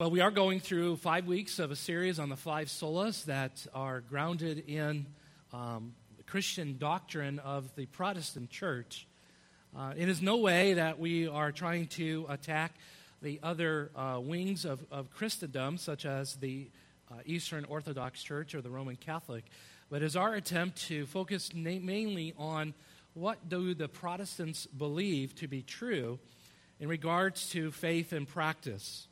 [0.00, 3.66] Well, we are going through five weeks of a series on the five solas that
[3.74, 5.04] are grounded in
[5.52, 9.06] um, the Christian doctrine of the Protestant church.
[9.76, 12.72] Uh, it is no way that we are trying to attack
[13.20, 16.70] the other uh, wings of, of Christendom, such as the
[17.12, 19.44] uh, Eastern Orthodox Church or the Roman Catholic,
[19.90, 22.72] but is our attempt to focus na- mainly on
[23.12, 26.18] what do the Protestants believe to be true
[26.80, 29.08] in regards to faith and practice.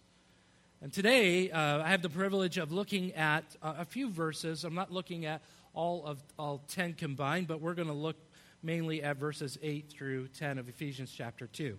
[0.81, 4.63] And today, uh, I have the privilege of looking at uh, a few verses.
[4.63, 5.43] I'm not looking at
[5.75, 8.15] all of all 10 combined, but we're going to look
[8.63, 11.77] mainly at verses 8 through 10 of Ephesians chapter 2.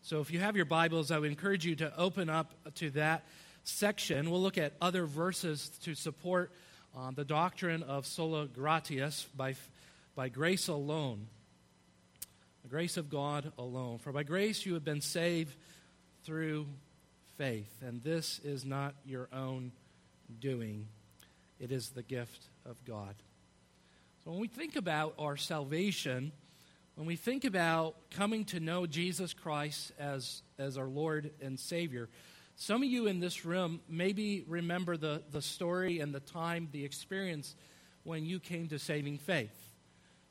[0.00, 3.26] So if you have your Bibles, I would encourage you to open up to that
[3.64, 4.30] section.
[4.30, 6.52] We'll look at other verses to support
[6.96, 9.56] uh, the doctrine of sola gratias by,
[10.16, 11.26] by grace alone.
[12.62, 13.98] The grace of God alone.
[13.98, 15.54] For by grace you have been saved
[16.24, 16.66] through
[17.36, 17.82] faith.
[17.82, 19.72] And this is not your own
[20.40, 20.86] doing,
[21.60, 23.14] it is the gift of God.
[24.24, 26.32] So when we think about our salvation,
[26.94, 32.08] when we think about coming to know Jesus Christ as, as our Lord and Savior,
[32.56, 36.84] some of you in this room maybe remember the, the story and the time, the
[36.84, 37.56] experience
[38.04, 39.56] when you came to saving faith.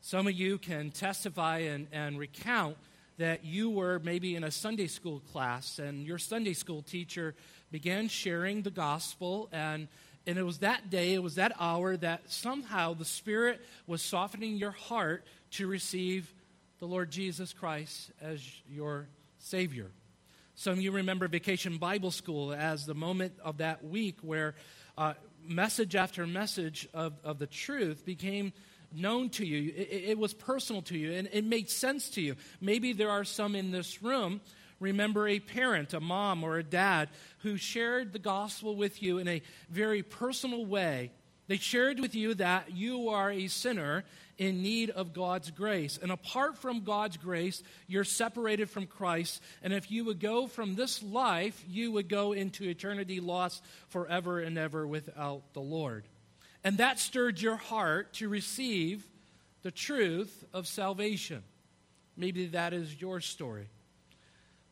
[0.01, 2.77] Some of you can testify and, and recount
[3.21, 7.35] that you were maybe in a Sunday school class and your Sunday school teacher
[7.71, 9.87] began sharing the gospel and
[10.27, 14.55] and it was that day, it was that hour that somehow the Spirit was softening
[14.55, 16.31] your heart to receive
[16.79, 19.07] the Lord Jesus Christ as your
[19.39, 19.89] Savior.
[20.53, 24.53] Some of you remember Vacation Bible School as the moment of that week where
[24.95, 28.53] uh, message after message of, of the truth became
[28.93, 32.35] known to you, it, it was personal to you, and it made sense to you.
[32.59, 34.41] Maybe there are some in this room
[34.81, 39.27] remember a parent, a mom, or a dad who shared the gospel with you in
[39.27, 41.11] a very personal way.
[41.47, 44.03] They shared with you that you are a sinner
[44.37, 45.99] in need of God's grace.
[46.01, 49.41] And apart from God's grace, you're separated from Christ.
[49.61, 54.39] And if you would go from this life, you would go into eternity lost forever
[54.39, 56.05] and ever without the Lord.
[56.63, 59.05] And that stirred your heart to receive
[59.63, 61.43] the truth of salvation.
[62.17, 63.67] Maybe that is your story.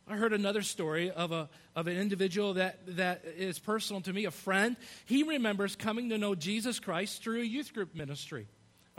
[0.07, 4.25] I heard another story of, a, of an individual that, that is personal to me,
[4.25, 4.75] a friend.
[5.05, 8.47] He remembers coming to know Jesus Christ through a youth group ministry.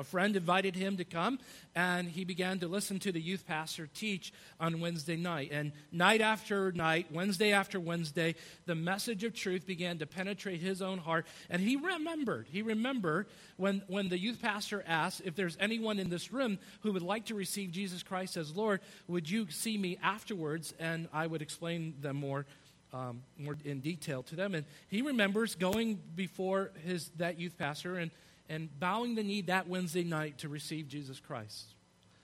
[0.00, 1.38] A friend invited him to come,
[1.74, 5.50] and he began to listen to the youth pastor teach on Wednesday night.
[5.52, 8.34] And night after night, Wednesday after Wednesday,
[8.64, 11.26] the message of truth began to penetrate his own heart.
[11.50, 13.26] And he remembered, he remembered
[13.58, 17.26] when, when the youth pastor asked if there's anyone in this room who would like
[17.26, 20.72] to receive Jesus Christ as Lord, would you see me afterwards?
[20.80, 22.46] And I would explain them more
[22.92, 24.54] um, more in detail to them.
[24.54, 28.10] And he remembers going before his that youth pastor and
[28.50, 31.72] and bowing the knee that Wednesday night to receive Jesus Christ.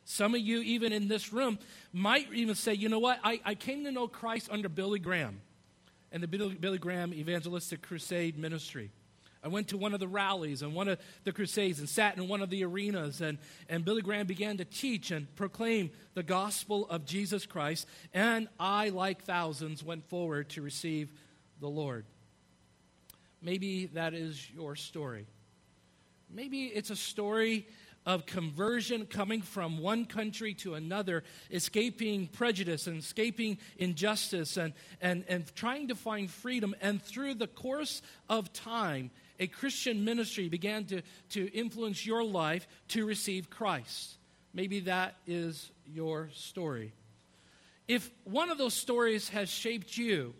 [0.04, 1.58] Some of you, even in this room,
[1.92, 5.40] might even say, you know what, I, I came to know Christ under Billy Graham
[6.12, 8.90] and the Billy, Billy Graham Evangelistic Crusade Ministry.
[9.42, 12.26] I went to one of the rallies and one of the crusades and sat in
[12.26, 13.38] one of the arenas, and,
[13.68, 17.86] and Billy Graham began to teach and proclaim the gospel of Jesus Christ.
[18.12, 21.12] And I, like thousands, went forward to receive
[21.60, 22.04] the Lord.
[23.40, 25.26] Maybe that is your story.
[26.30, 27.66] Maybe it's a story
[28.04, 35.24] of conversion coming from one country to another, escaping prejudice and escaping injustice and, and,
[35.28, 36.74] and trying to find freedom.
[36.80, 39.10] And through the course of time,
[39.40, 44.16] a Christian ministry began to, to influence your life to receive Christ.
[44.54, 46.92] Maybe that is your story.
[47.88, 50.34] If one of those stories has shaped you,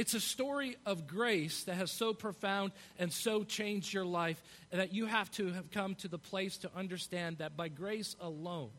[0.00, 4.94] it's a story of grace that has so profound and so changed your life that
[4.94, 8.70] you have to have come to the place to understand that by grace alone,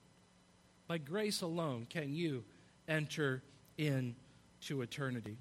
[0.88, 2.44] by grace alone, can you
[2.88, 3.44] enter
[3.78, 5.38] into eternity.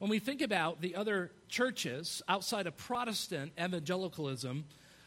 [0.00, 4.64] When we think about the other churches outside of Protestant evangelicalism,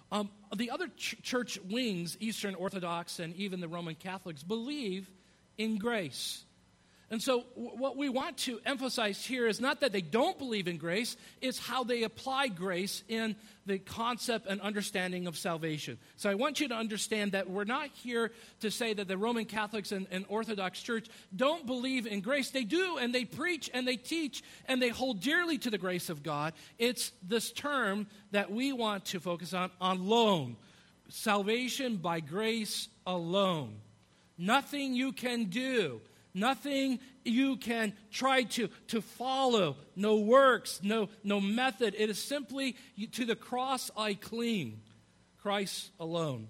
[0.10, 5.12] um, the other ch- church wings, Eastern Orthodox and even the Roman Catholics, believe
[5.58, 6.46] in grace.
[7.12, 10.78] And so, what we want to emphasize here is not that they don't believe in
[10.78, 13.36] grace, it's how they apply grace in
[13.66, 16.00] the concept and understanding of salvation.
[16.16, 18.32] So, I want you to understand that we're not here
[18.62, 22.52] to say that the Roman Catholics and, and Orthodox Church don't believe in grace.
[22.52, 26.10] They do, and they preach and they teach and they hold dearly to the grace
[26.10, 26.54] of God.
[26.80, 30.56] It's this term that we want to focus on alone
[31.10, 33.74] salvation by grace alone.
[34.38, 36.00] Nothing you can do
[36.34, 39.76] Nothing you can try to, to follow.
[39.96, 41.96] No works, no, no method.
[41.98, 42.76] It is simply
[43.14, 44.82] to the cross I cling.
[45.42, 46.48] Christ alone.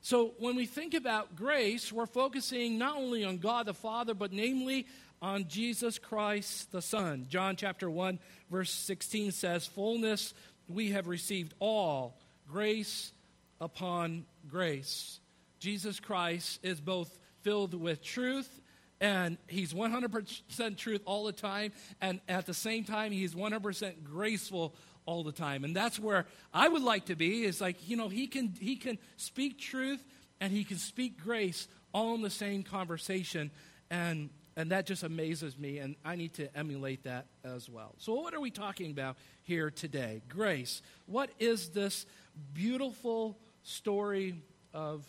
[0.00, 4.32] So when we think about grace, we're focusing not only on God the Father, but
[4.32, 4.86] namely
[5.22, 7.26] on Jesus Christ the Son.
[7.28, 8.18] John chapter 1,
[8.50, 10.34] verse 16 says, Fullness
[10.68, 13.12] we have received all, grace
[13.60, 15.20] upon grace.
[15.58, 18.60] Jesus Christ is both filled with truth
[19.00, 24.74] and he's 100% truth all the time and at the same time he's 100% graceful
[25.04, 25.64] all the time.
[25.64, 28.76] And that's where i would like to be is like you know he can he
[28.76, 30.04] can speak truth
[30.40, 33.50] and he can speak grace all in the same conversation.
[33.90, 37.94] And and that just amazes me and i need to emulate that as well.
[37.98, 40.22] So what are we talking about here today?
[40.28, 40.82] Grace.
[41.06, 42.06] What is this
[42.52, 44.42] beautiful story
[44.74, 45.04] of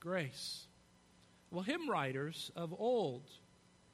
[0.00, 0.65] grace
[1.50, 3.22] well hymn writers of old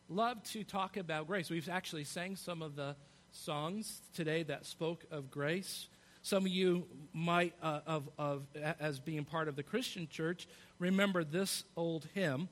[0.08, 2.94] love to talk about grace we've actually sang some of the
[3.32, 5.88] songs today that spoke of grace.
[6.22, 8.42] Some of you might, uh, of, of,
[8.78, 10.46] as being part of the Christian church,
[10.78, 12.48] remember this old hymn.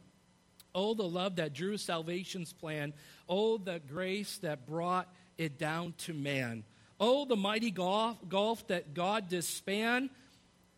[0.74, 2.92] Oh, the love that drew salvation's plan.
[3.28, 5.08] Oh, the grace that brought
[5.38, 6.64] it down to man.
[6.98, 10.10] Oh, the mighty gulf, gulf that God dispan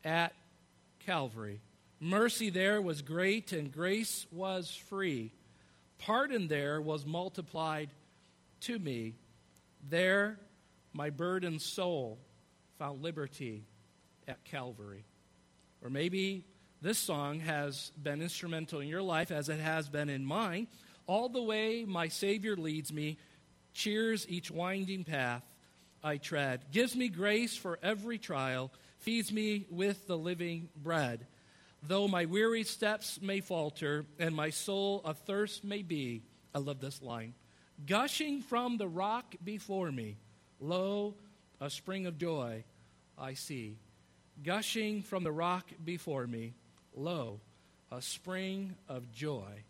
[0.04, 0.34] at
[1.00, 1.60] Calvary.
[2.04, 5.31] Mercy there was great and grace was free.
[5.99, 7.90] Pardon there was multiplied
[8.62, 9.14] to me.
[9.88, 10.37] There,
[10.93, 12.19] my burdened soul
[12.76, 13.62] found liberty
[14.26, 15.04] at Calvary.
[15.81, 16.44] Or maybe
[16.81, 20.66] this song has been instrumental in your life as it has been in mine.
[21.06, 23.16] All the way my Savior leads me,
[23.75, 25.44] cheers each winding path
[26.02, 31.28] I tread, gives me grace for every trial, feeds me with the living bread.
[31.82, 36.23] Though my weary steps may falter and my soul athirst may be,
[36.55, 37.34] I love this line
[37.87, 40.17] gushing from the rock before me.
[40.61, 41.14] Lo,
[41.61, 42.64] a spring of joy
[43.19, 43.79] I see.
[44.43, 46.55] Gushing from the rock before me.
[46.94, 47.40] Lo,
[47.90, 49.64] a spring of joy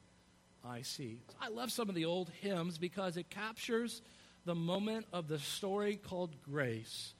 [0.64, 1.20] I see.
[1.40, 4.02] I love some of the old hymns because it captures
[4.44, 7.14] the moment of the story called grace.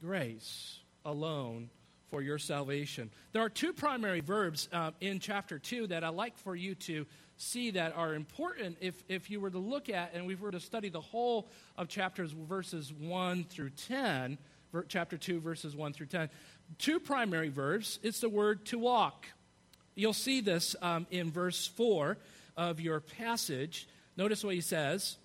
[0.00, 1.70] Grace alone
[2.10, 3.10] for your salvation.
[3.32, 7.06] There are two primary verbs uh, in chapter 2 that I like for you to
[7.36, 10.60] see that are important if, if you were to look at and we were to
[10.60, 14.38] study the whole of chapters verses 1 through 10
[14.88, 16.28] chapter 2 verses 1 through 10
[16.78, 19.26] two primary verbs it's the word to walk.
[19.94, 22.18] You'll see this um, in verse 4
[22.56, 23.88] of your passage.
[24.16, 25.16] Notice what he says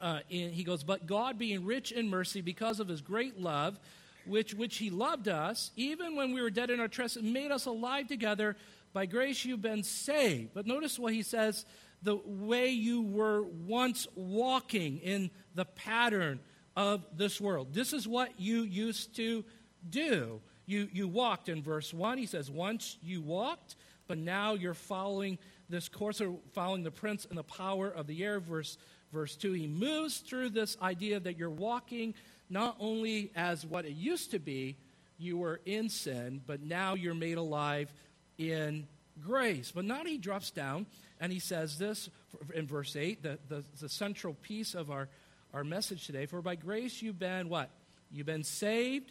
[0.00, 3.78] uh, in, he goes but god being rich in mercy because of his great love
[4.26, 7.66] which which he loved us even when we were dead in our trespasses made us
[7.66, 8.56] alive together
[8.92, 10.50] by grace you've been saved.
[10.54, 11.66] But notice what he says
[12.02, 16.38] the way you were once walking in the pattern
[16.76, 17.72] of this world.
[17.72, 19.44] This is what you used to
[19.88, 20.40] do.
[20.66, 22.18] You, you walked in verse 1.
[22.18, 23.76] He says, Once you walked,
[24.06, 25.38] but now you're following
[25.68, 28.38] this course, or following the prince and the power of the air.
[28.38, 28.76] Verse,
[29.12, 29.52] verse 2.
[29.52, 32.14] He moves through this idea that you're walking
[32.54, 34.76] not only as what it used to be,
[35.18, 37.92] you were in sin, but now you're made alive
[38.38, 38.86] in
[39.20, 39.72] grace.
[39.74, 40.86] But now he drops down
[41.20, 42.08] and he says this
[42.54, 45.08] in verse 8, the, the, the central piece of our,
[45.52, 46.26] our message today.
[46.26, 47.70] For by grace you've been what?
[48.12, 49.10] You've been saved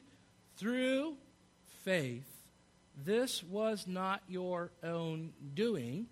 [0.55, 1.15] through
[1.83, 2.29] faith.
[3.03, 6.07] This was not your own doing.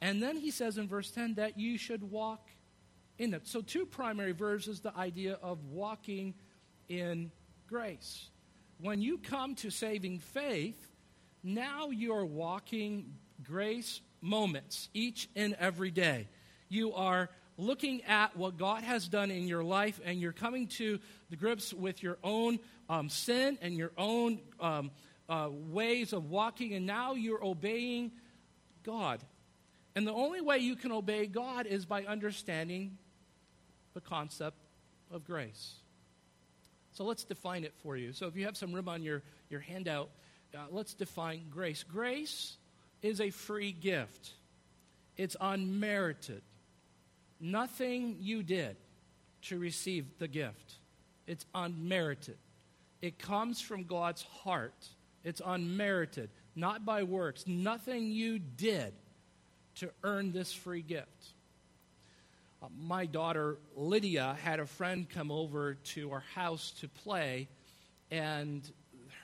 [0.00, 2.48] And then he says in verse 10 that you should walk
[3.18, 3.48] in it.
[3.48, 6.34] So, two primary verbs is the idea of walking
[6.90, 7.30] in
[7.68, 8.28] grace.
[8.80, 10.76] When you come to saving faith,
[11.42, 16.28] now you're walking grace moments each and every day.
[16.68, 20.98] You are looking at what God has done in your life, and you're coming to
[21.30, 24.90] the grips with your own um, sin and your own um,
[25.28, 28.10] uh, ways of walking, and now you're obeying
[28.82, 29.20] God.
[29.94, 32.98] And the only way you can obey God is by understanding
[33.94, 34.56] the concept
[35.10, 35.74] of grace.
[36.92, 38.12] So let's define it for you.
[38.12, 40.10] So if you have some room on your, your handout,
[40.54, 41.82] uh, let's define grace.
[41.84, 42.56] Grace
[43.02, 44.34] is a free gift,
[45.16, 46.42] it's unmerited.
[47.42, 48.76] Nothing you did
[49.42, 50.74] to receive the gift,
[51.26, 52.36] it's unmerited.
[53.00, 54.74] It comes from God's heart.
[55.24, 57.44] It's unmerited, not by works.
[57.46, 58.92] Nothing you did
[59.76, 61.32] to earn this free gift.
[62.62, 67.48] Uh, my daughter Lydia had a friend come over to our house to play,
[68.10, 68.70] and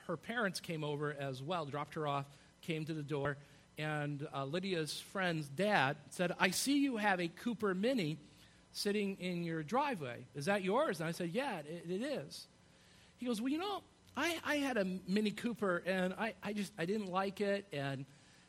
[0.06, 2.26] her parents came over as well, dropped her off,
[2.62, 3.36] came to the door,
[3.78, 8.16] and uh, Lydia's friend's dad said, I see you have a Cooper Mini
[8.72, 10.24] sitting in your driveway.
[10.34, 11.00] Is that yours?
[11.00, 12.46] And I said, Yeah, it, it is.
[13.18, 13.82] He goes, Well, you know,
[14.16, 17.66] I, I had a Mini Cooper and I, I just I didn't like it.
[17.72, 18.06] And,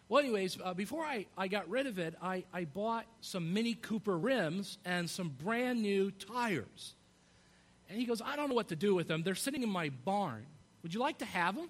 [0.10, 3.74] well, anyways, uh, before I, I got rid of it, I, I bought some Mini
[3.74, 6.94] Cooper rims and some brand new tires.
[7.90, 9.24] And he goes, I don't know what to do with them.
[9.24, 10.46] They're sitting in my barn.
[10.84, 11.70] Would you like to have them?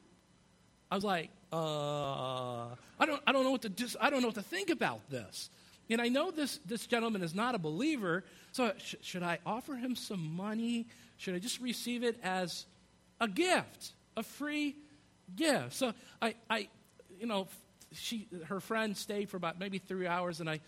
[0.91, 2.67] I was like, uh,
[2.99, 3.87] I don't, I don't know what to do.
[3.99, 5.49] I don't know what to think about this.
[5.89, 9.75] And I know this, this gentleman is not a believer, so sh- should I offer
[9.75, 10.87] him some money?
[11.17, 12.65] Should I just receive it as
[13.19, 14.75] a gift, a free
[15.35, 15.73] gift?
[15.73, 16.67] So I, I
[17.19, 17.47] you know,
[17.93, 20.59] she, her friend stayed for about maybe three hours, and I,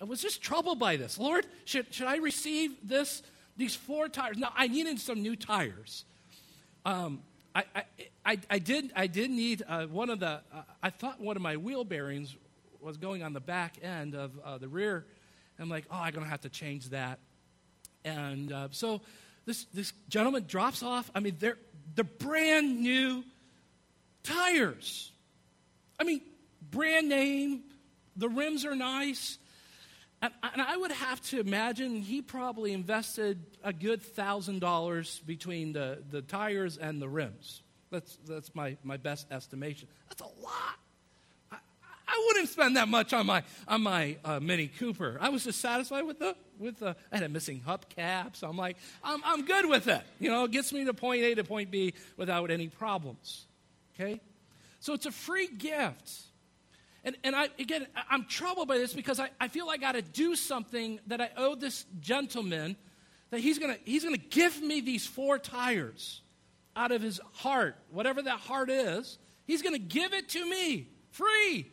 [0.00, 1.18] I was just troubled by this.
[1.18, 3.22] Lord, should, should I receive this,
[3.56, 4.36] these four tires?
[4.36, 6.04] Now, I needed some new tires.
[6.84, 7.22] Um,
[7.54, 7.84] I, I,
[8.24, 11.42] I, I, did, I did need uh, one of the, uh, I thought one of
[11.42, 12.36] my wheel bearings
[12.80, 15.06] was going on the back end of uh, the rear.
[15.58, 17.18] I'm like, oh, I'm going to have to change that.
[18.04, 19.00] And uh, so
[19.46, 21.10] this, this gentleman drops off.
[21.14, 21.58] I mean, they're,
[21.94, 23.24] they're brand new
[24.22, 25.12] tires.
[25.98, 26.20] I mean,
[26.70, 27.62] brand name.
[28.16, 29.38] The rims are nice.
[30.22, 36.02] And, and I would have to imagine he probably invested a good $1,000 between the,
[36.10, 37.62] the tires and the rims.
[37.90, 39.88] That's, that's my, my best estimation.
[40.08, 40.76] That's a lot.
[42.08, 45.18] I, wouldn't spend that much on my, on my uh, Mini Cooper.
[45.20, 48.56] I was just satisfied with the, with the, I had a missing hubcap, so I'm
[48.56, 50.02] like, I'm, I'm good with it.
[50.18, 53.44] You know, it gets me to point A to point B without any problems.
[53.94, 54.20] Okay?
[54.80, 56.25] So it's a free gift.
[57.06, 60.02] And, and I, again, I'm troubled by this because I, I feel I got to
[60.02, 62.76] do something that I owe this gentleman
[63.30, 66.20] that he's going to he's gonna give me these four tires
[66.74, 69.18] out of his heart, whatever that heart is.
[69.46, 71.70] He's going to give it to me free.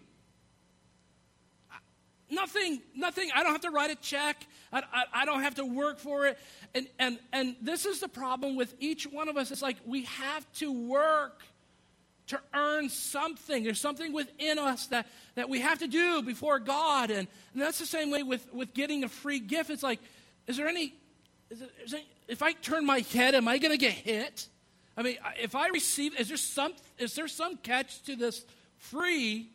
[2.30, 3.30] Nothing, nothing.
[3.34, 4.46] I don't have to write a check.
[4.72, 6.38] I, I, I, don't have to work for it.
[6.74, 9.52] And, and, and this is the problem with each one of us.
[9.52, 11.44] It's like we have to work
[12.34, 13.64] to earn something.
[13.64, 17.10] There's something within us that, that we have to do before God.
[17.10, 19.70] And, and that's the same way with, with getting a free gift.
[19.70, 20.00] It's like,
[20.48, 20.94] is there any,
[21.50, 24.48] is there, is there, if I turn my head, am I going to get hit?
[24.96, 28.46] I mean, if I receive, is there some, is there some catch to this
[28.78, 29.50] free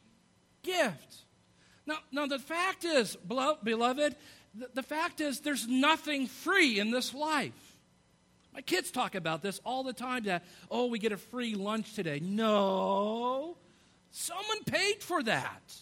[0.63, 1.17] gift?
[1.87, 4.17] Now, now the fact is, beloved,
[4.55, 7.68] the, the fact is there's nothing free in this life.
[8.53, 11.95] My kids talk about this all the time that, oh, we get a free lunch
[11.95, 12.21] today.
[12.21, 13.57] No,
[14.11, 15.75] someone paid for that.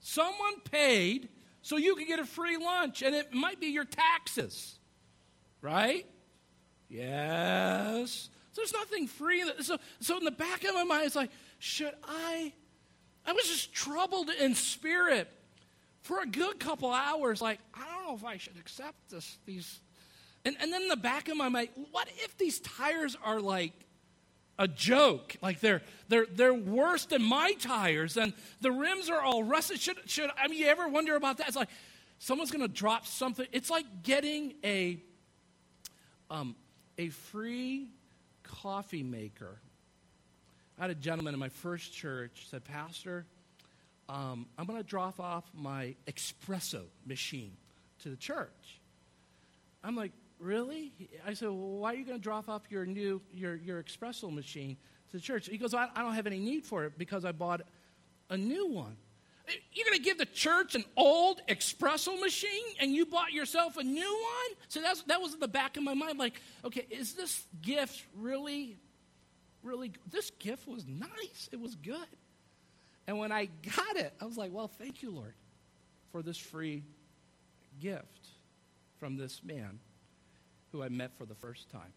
[0.00, 1.28] Someone paid
[1.62, 4.78] so you could get a free lunch, and it might be your taxes,
[5.60, 6.06] right?
[6.88, 8.28] Yes.
[8.52, 9.44] So there's nothing free.
[9.60, 12.52] So, so in the back of my mind, it's like, should I?
[13.26, 15.28] I was just troubled in spirit
[16.02, 17.42] for a good couple hours.
[17.42, 19.80] Like, I don't know if I should accept this, these
[20.46, 23.72] and, and then in the back of my mind, what if these tires are like
[24.60, 25.34] a joke?
[25.42, 29.80] Like they're, they're, they're worse than my tires and the rims are all rusted.
[29.80, 31.48] Should, should, I mean, you ever wonder about that?
[31.48, 31.68] It's like
[32.20, 33.44] someone's going to drop something.
[33.50, 35.02] It's like getting a,
[36.30, 36.54] um,
[36.96, 37.90] a free
[38.44, 39.58] coffee maker.
[40.78, 43.26] I had a gentleman in my first church said, Pastor,
[44.08, 47.56] um, I'm going to drop off my espresso machine
[48.04, 48.80] to the church.
[49.82, 50.92] I'm like, really?
[51.26, 54.32] I said, well, why are you going to drop off your new, your, your espresso
[54.32, 54.76] machine
[55.10, 55.48] to the church?
[55.48, 57.62] He goes, I, I don't have any need for it because I bought
[58.30, 58.96] a new one.
[59.48, 63.76] Eh, you're going to give the church an old espresso machine and you bought yourself
[63.76, 64.58] a new one?
[64.68, 66.18] So that's, that was in the back of my mind.
[66.18, 68.76] Like, okay, is this gift really,
[69.62, 71.48] really, this gift was nice.
[71.52, 71.98] It was good.
[73.06, 75.34] And when I got it, I was like, well, thank you, Lord,
[76.10, 76.82] for this free
[77.80, 78.28] gift
[78.98, 79.78] from this man
[80.76, 81.92] who I met for the first time.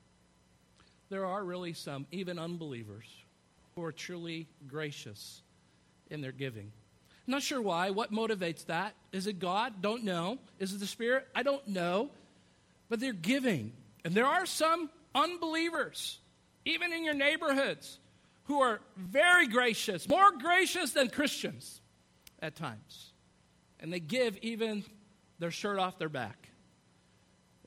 [1.10, 3.06] There are really some, even unbelievers,
[3.76, 5.42] who are truly gracious
[6.10, 6.72] in their giving.
[7.28, 7.90] Not sure why.
[7.90, 8.96] What motivates that?
[9.12, 9.82] Is it God?
[9.82, 10.40] Don't know.
[10.60, 11.28] Is it the Spirit?
[11.36, 12.10] I don't know.
[12.88, 13.74] But they're giving.
[14.06, 16.20] And there are some unbelievers,
[16.66, 18.00] even in your neighborhoods,
[18.46, 21.82] who are very gracious, more gracious than Christians
[22.42, 23.12] at times.
[23.80, 24.84] And they give even
[25.38, 26.39] their shirt off their back.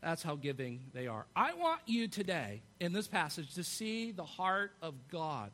[0.02, 1.26] That's how giving they are.
[1.36, 5.52] I want you today in this passage to see the heart of God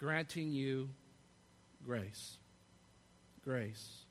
[0.00, 0.90] granting you
[1.84, 2.36] grace.
[3.44, 4.04] Grace.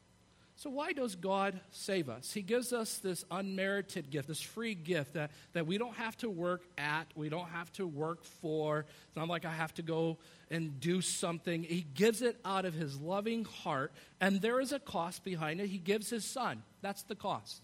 [0.56, 2.32] So, why does God save us?
[2.32, 6.30] He gives us this unmerited gift, this free gift that, that we don't have to
[6.30, 8.86] work at, we don't have to work for.
[9.08, 10.18] It's not like I have to go
[10.50, 11.64] and do something.
[11.64, 13.92] He gives it out of His loving heart,
[14.22, 15.68] and there is a cost behind it.
[15.68, 16.64] He gives His Son.
[16.82, 17.62] That's the cost.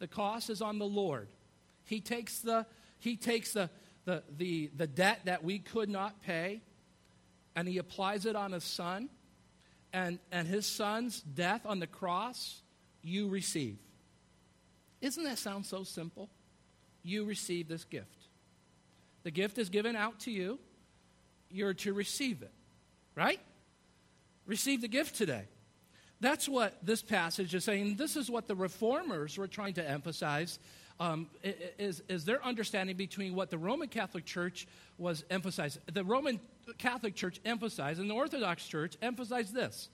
[0.00, 1.28] The cost is on the Lord.
[1.84, 2.66] He takes the,
[2.98, 3.70] he takes the,
[4.04, 6.60] the, the, the debt that we could not pay,
[7.54, 9.08] and He applies it on His Son
[9.92, 12.62] and, and his son's death on the cross,
[13.02, 13.78] you receive.
[15.00, 16.28] Isn't that sound so simple?
[17.02, 18.26] You receive this gift.
[19.22, 20.58] The gift is given out to you.
[21.50, 22.52] You're to receive it,
[23.14, 23.40] right?
[24.46, 25.44] Receive the gift today.
[26.20, 27.96] That's what this passage is saying.
[27.96, 30.58] This is what the reformers were trying to emphasize
[31.00, 31.28] um,
[31.78, 35.80] is, is their understanding between what the Roman Catholic Church was emphasizing.
[35.90, 36.38] The Roman
[36.76, 39.88] Catholic Church emphasized, and the Orthodox Church emphasized this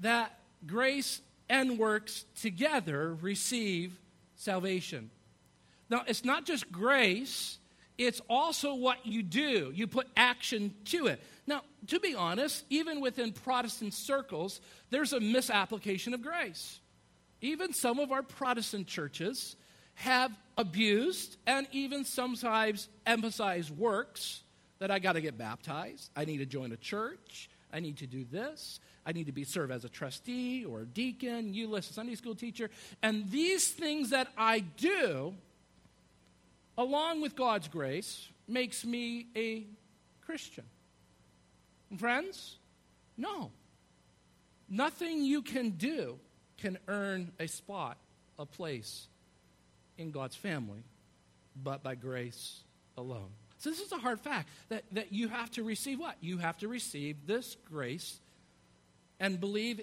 [0.00, 3.98] that grace and works together receive
[4.36, 5.10] salvation.
[5.90, 7.58] Now, it's not just grace,
[7.96, 9.72] it's also what you do.
[9.74, 11.20] You put action to it.
[11.48, 16.78] Now, to be honest, even within Protestant circles, there's a misapplication of grace.
[17.40, 19.56] Even some of our Protestant churches
[19.94, 24.42] have abused and even sometimes emphasized works
[24.78, 28.06] that I got to get baptized, I need to join a church, I need to
[28.06, 31.92] do this, I need to be serve as a trustee or a deacon, you list
[31.92, 32.68] a Sunday school teacher,
[33.02, 35.34] and these things that I do,
[36.76, 39.64] along with God's grace, makes me a
[40.26, 40.64] Christian.
[41.96, 42.56] Friends,
[43.16, 43.50] no.
[44.68, 46.18] Nothing you can do
[46.58, 47.96] can earn a spot,
[48.38, 49.06] a place
[49.96, 50.82] in God's family,
[51.62, 52.60] but by grace
[52.96, 53.30] alone.
[53.58, 56.16] So, this is a hard fact that, that you have to receive what?
[56.20, 58.20] You have to receive this grace
[59.18, 59.80] and believe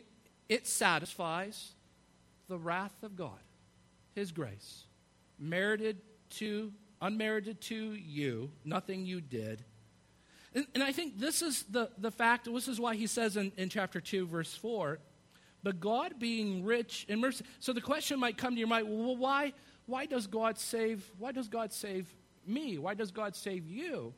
[0.47, 1.73] it satisfies
[2.47, 3.39] the wrath of God,
[4.13, 4.83] His grace,
[5.37, 5.97] merited
[6.31, 6.71] to,
[7.01, 9.63] unmerited to you, nothing you did.
[10.55, 13.51] And, and I think this is the, the fact, this is why he says in,
[13.57, 14.99] in chapter 2, verse 4,
[15.61, 17.43] but God being rich in mercy.
[17.59, 19.53] So the question might come to your mind, well, why,
[19.85, 22.07] why does God save, why does God save
[22.47, 22.77] me?
[22.77, 24.13] Why does God save you?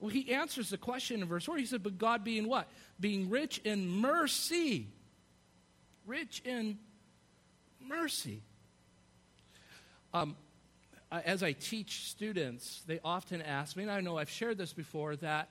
[0.00, 1.56] Well, he answers the question in verse 4.
[1.58, 2.68] He said, But God being what?
[2.98, 4.88] Being rich in mercy.
[6.06, 6.78] Rich in
[7.80, 8.42] mercy.
[10.12, 10.36] Um,
[11.10, 15.16] as I teach students, they often ask me, and I know I've shared this before,
[15.16, 15.48] that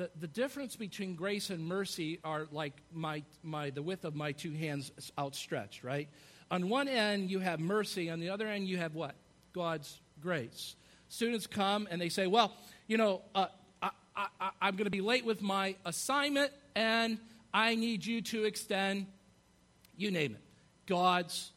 [0.00, 4.32] the, the difference between grace and mercy are like my, my, the width of my
[4.32, 6.08] two hands outstretched, right?
[6.50, 8.08] On one end, you have mercy.
[8.08, 9.14] On the other end, you have what?
[9.52, 10.74] God's grace.
[11.10, 12.54] Students come and they say, Well,
[12.86, 13.48] you know, uh,
[13.82, 17.18] I, I, I'm going to be late with my assignment and
[17.52, 19.06] I need you to extend,
[19.98, 20.40] you name it,
[20.86, 21.52] God's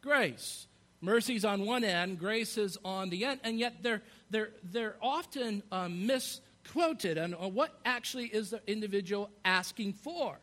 [0.00, 0.68] grace.
[1.00, 5.64] Mercy's on one end, grace is on the end, and yet they're, they're, they're often
[5.72, 6.06] um,
[6.64, 10.38] misquoted and uh, what actually is the individual asking for.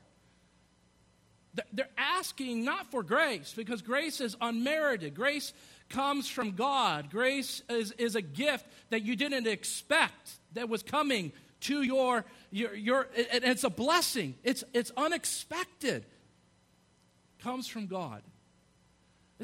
[1.73, 5.15] They're asking not for grace because grace is unmerited.
[5.15, 5.53] Grace
[5.89, 7.09] comes from God.
[7.09, 12.75] Grace is, is a gift that you didn't expect that was coming to your, your,
[12.75, 14.35] your it's a blessing.
[14.43, 16.05] It's, it's unexpected.
[17.41, 18.21] Comes from God.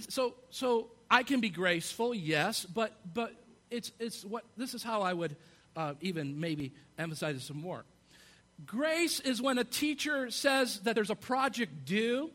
[0.09, 3.33] So, so I can be graceful, yes, but, but
[3.71, 5.35] it's, it's what, this is how I would
[5.75, 7.83] uh, even maybe emphasize it some more.
[8.65, 12.29] Grace is when a teacher says that there's a project due,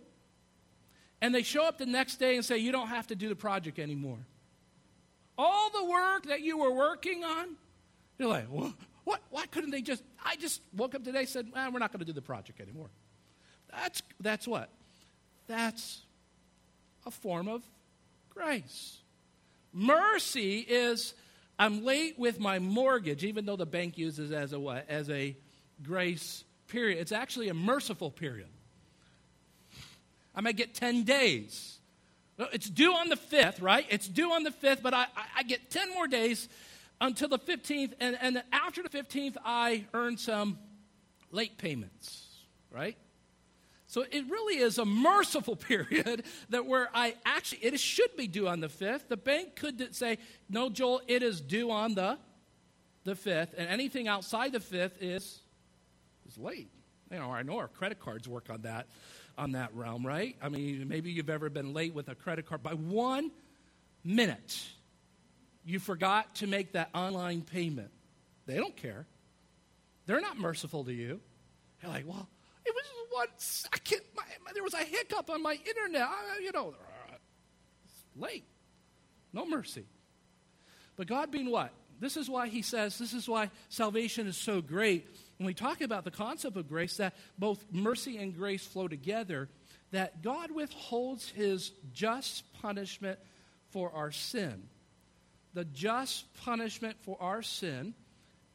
[1.21, 3.37] and they show up the next day and say, You don't have to do the
[3.37, 4.19] project anymore.
[5.37, 7.57] All the work that you were working on,
[8.19, 9.21] you're like, what?
[9.31, 10.03] Why couldn't they just?
[10.25, 12.91] I just woke up today said, We're not going to do the project anymore.
[13.71, 14.71] That's, that's what?
[15.47, 16.03] That's
[17.07, 17.63] a form of
[18.31, 18.99] grace.
[19.73, 21.15] Mercy is
[21.59, 24.85] I'm late with my mortgage, even though the bank uses as a?
[24.89, 25.37] As a
[25.83, 26.99] grace period.
[26.99, 28.49] It's actually a merciful period.
[30.35, 31.79] I might get 10 days.
[32.53, 33.85] It's due on the 5th, right?
[33.91, 36.49] It's due on the 5th, but I, I get 10 more days
[37.01, 40.59] until the 15th, and, and after the 15th, I earn some
[41.31, 42.27] late payments,
[42.71, 42.97] right?
[43.89, 48.47] So it really is a merciful period that where I actually, it should be due
[48.47, 49.09] on the 5th.
[49.09, 52.19] The bank could say, no, Joel, it is due on the,
[53.05, 55.41] the 5th, and anything outside the 5th is,
[56.29, 56.71] is late.
[57.11, 58.87] You know, I know our credit cards work on that
[59.39, 60.37] on that realm, right?
[60.43, 63.31] I mean, maybe you've ever been late with a credit card by one
[64.05, 64.61] minute.
[65.65, 67.91] You forgot to make that online payment.
[68.47, 69.07] They don't care.
[70.07, 71.21] They're not merciful to you.
[71.81, 72.29] You're like, well,
[72.69, 76.03] it was one second, my, my, there was a hiccup on my internet.
[76.03, 77.15] I, you know, uh,
[77.85, 78.45] it's late.
[79.33, 79.85] No mercy.
[80.97, 81.73] But God being what?
[82.01, 85.07] This is why he says, this is why salvation is so great.
[85.39, 89.49] When we talk about the concept of grace, that both mercy and grace flow together,
[89.91, 93.19] that God withholds his just punishment
[93.71, 94.65] for our sin.
[95.55, 97.95] The just punishment for our sin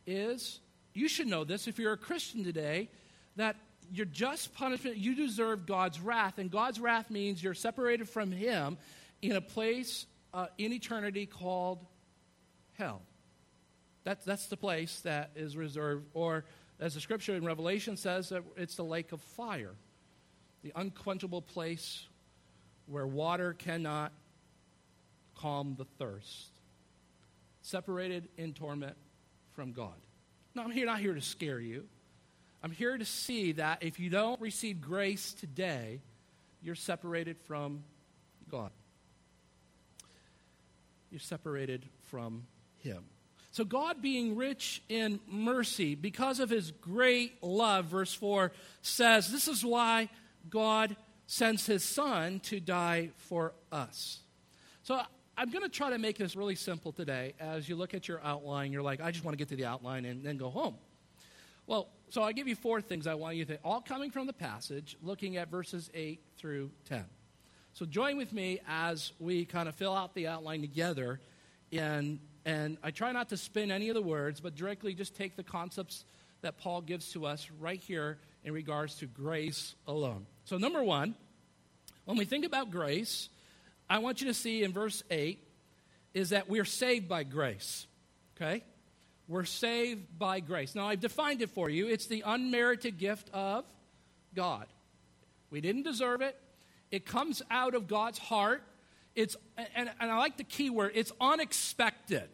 [0.06, 0.60] is,
[0.94, 2.90] you should know this if you're a Christian today,
[3.36, 3.56] that
[3.94, 6.40] your just punishment, you deserve God's wrath.
[6.40, 8.78] And God's wrath means you're separated from him
[9.22, 11.86] in a place uh, in eternity called
[12.74, 13.04] hell.
[14.04, 16.44] That's, that's the place that is reserved, or
[16.80, 19.76] as the scripture in Revelation says, that it's the lake of fire,
[20.64, 22.08] the unquenchable place
[22.88, 24.12] where water cannot
[25.36, 26.50] calm the thirst.
[27.62, 28.98] Separated in torment
[29.54, 29.94] from God.
[30.56, 31.86] Now, I'm here not here to scare you.
[32.64, 36.00] I'm here to see that if you don't receive grace today,
[36.62, 37.84] you're separated from
[38.50, 38.72] God
[41.14, 42.48] you're separated from
[42.78, 43.04] Him.
[43.52, 49.48] So, God being rich in mercy, because of His great love, verse 4 says, This
[49.48, 50.10] is why
[50.50, 50.96] God
[51.28, 54.22] sends His Son to die for us.
[54.82, 55.00] So,
[55.38, 57.36] I'm going to try to make this really simple today.
[57.40, 59.66] As you look at your outline, you're like, I just want to get to the
[59.66, 60.76] outline and then go home.
[61.68, 64.28] Well, so I give you four things I want you to think, all coming from
[64.28, 67.06] the passage, looking at verses 8 through 10.
[67.74, 71.20] So join with me as we kind of fill out the outline together.
[71.72, 75.36] And, and I try not to spin any of the words, but directly just take
[75.36, 76.06] the concepts
[76.44, 80.28] that Paul gives to us right here in regards to grace alone.
[80.46, 81.16] So, number one,
[82.06, 83.28] when we think about grace,
[83.90, 85.40] I want you to see in verse 8
[86.14, 87.88] is that we're saved by grace.
[88.38, 88.64] Okay?
[89.28, 90.76] We're saved by grace.
[90.76, 91.88] Now, I've defined it for you.
[91.88, 93.66] It's the unmerited gift of
[94.36, 94.66] God.
[95.50, 96.38] We didn't deserve it.
[96.92, 98.64] It comes out of God's heart.
[99.16, 99.38] It's,
[99.76, 102.30] and, and I like the key word, it's unexpected.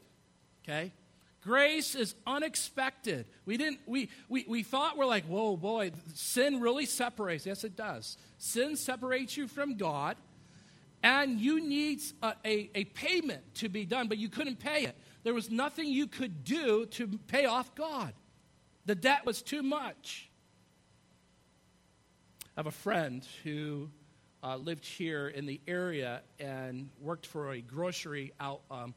[0.63, 0.93] Okay?
[1.41, 3.25] Grace is unexpected.
[3.45, 7.45] We didn't, we, we, we thought we're like, whoa, boy, sin really separates.
[7.45, 8.17] Yes, it does.
[8.37, 10.17] Sin separates you from God,
[11.01, 14.95] and you need a, a, a payment to be done, but you couldn't pay it.
[15.29, 18.13] There was nothing you could do to pay off God.
[18.87, 20.27] The debt was too much.
[22.57, 23.91] I have a friend who
[24.41, 28.95] uh, lived here in the area and worked for a grocery out, um,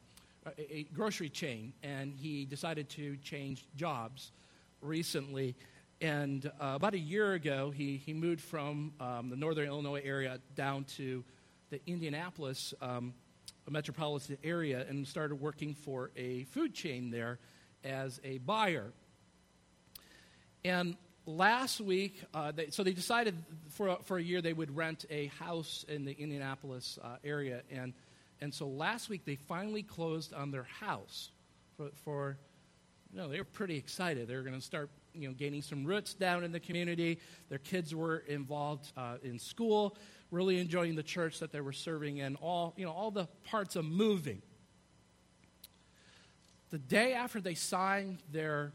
[0.57, 4.31] a, grocery chain, and he decided to change jobs
[4.81, 5.53] recently.
[6.01, 10.39] And uh, about a year ago, he, he moved from um, the northern Illinois area
[10.55, 11.23] down to
[11.69, 13.13] the Indianapolis um,
[13.71, 17.39] metropolitan area and started working for a food chain there
[17.83, 18.91] as a buyer.
[20.65, 20.95] And
[21.25, 23.35] last week, uh, they, so they decided
[23.69, 27.61] for, for a year they would rent a house in the Indianapolis uh, area.
[27.71, 27.93] And,
[28.41, 31.31] and so last week they finally closed on their house
[31.77, 32.37] for, for
[33.11, 34.27] you know, they were pretty excited.
[34.27, 37.19] They were going to start, you know, gaining some roots down in the community.
[37.49, 39.95] Their kids were involved uh, in school,
[40.33, 43.75] really enjoying the church that they were serving in, all, you know, all the parts
[43.75, 44.41] of moving.
[46.71, 48.73] The day after they signed their,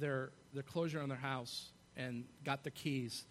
[0.00, 3.24] their their closure on their house and got the keys,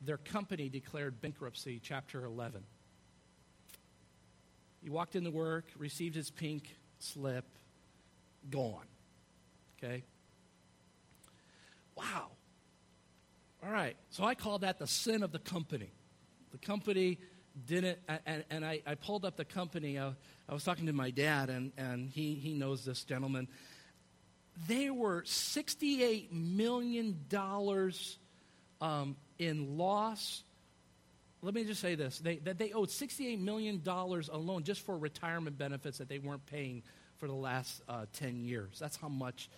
[0.00, 2.62] their company declared bankruptcy, chapter 11.
[4.82, 7.46] He walked into work, received his pink slip,
[8.50, 8.86] gone.
[9.78, 10.04] Okay?
[11.96, 12.32] Wow.
[13.64, 13.96] All right.
[14.10, 15.90] So I call that the sin of the company.
[16.54, 17.18] The company
[17.66, 19.98] didn't, and, and I, I pulled up the company.
[19.98, 20.12] I,
[20.48, 23.48] I was talking to my dad, and, and he, he knows this gentleman
[24.68, 27.18] they were $68 million
[28.80, 30.42] um, in loss.
[31.42, 35.58] Let me just say this they, that they owed $68 million alone just for retirement
[35.58, 36.82] benefits that they weren't paying
[37.18, 38.78] for the last uh, 10 years.
[38.78, 39.50] That's how much.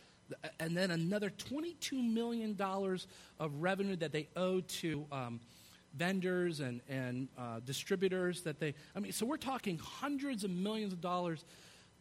[0.59, 2.61] And then another $22 million
[3.38, 5.40] of revenue that they owed to um,
[5.96, 10.92] vendors and, and uh, distributors that they, I mean, so we're talking hundreds of millions
[10.92, 11.44] of dollars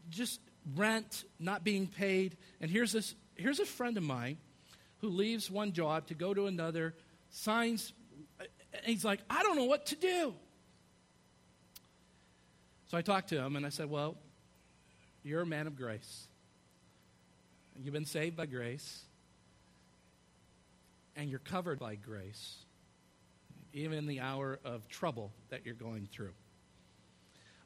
[0.10, 0.39] just
[0.75, 2.38] rent not being paid.
[2.62, 4.38] And here's this here's a friend of mine
[4.99, 6.93] who leaves one job to go to another,
[7.29, 7.93] signs,
[8.84, 10.34] he's like, I don't know what to do.
[12.88, 14.15] So I talked to him and I said, Well,
[15.23, 16.27] you're a man of grace.
[17.81, 19.01] You've been saved by grace.
[21.17, 22.58] And you're covered by grace,
[23.76, 26.34] even in the hour of trouble that you're going through.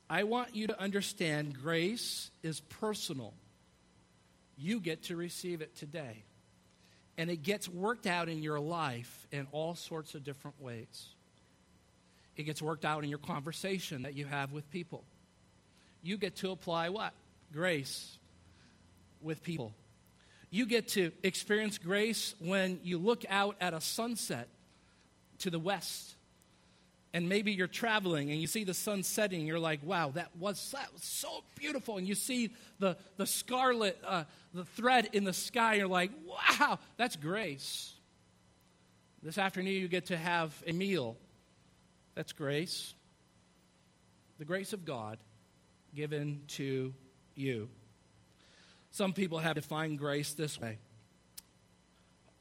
[0.10, 3.34] I want you to understand grace is personal.
[4.58, 6.24] You get to receive it today.
[7.20, 11.10] and it gets worked out in your life in all sorts of different ways.
[12.38, 15.04] It gets worked out in your conversation that you have with people.
[16.02, 17.12] You get to apply what?
[17.52, 18.18] Grace
[19.22, 19.74] with people.
[20.50, 24.48] You get to experience grace when you look out at a sunset
[25.40, 26.16] to the west.
[27.14, 29.48] And maybe you're traveling and you see the sun setting.
[29.48, 31.98] You're like, wow, that was, that was so beautiful.
[31.98, 35.76] And you see the, the scarlet, uh, the thread in the sky.
[35.76, 37.94] You're like, wow, that's grace.
[39.24, 41.18] This afternoon, you get to have a meal.
[42.14, 42.94] That's grace.
[44.38, 45.18] The grace of God
[45.96, 46.94] given to
[47.36, 47.70] you.
[48.92, 50.78] Some people have defined grace this way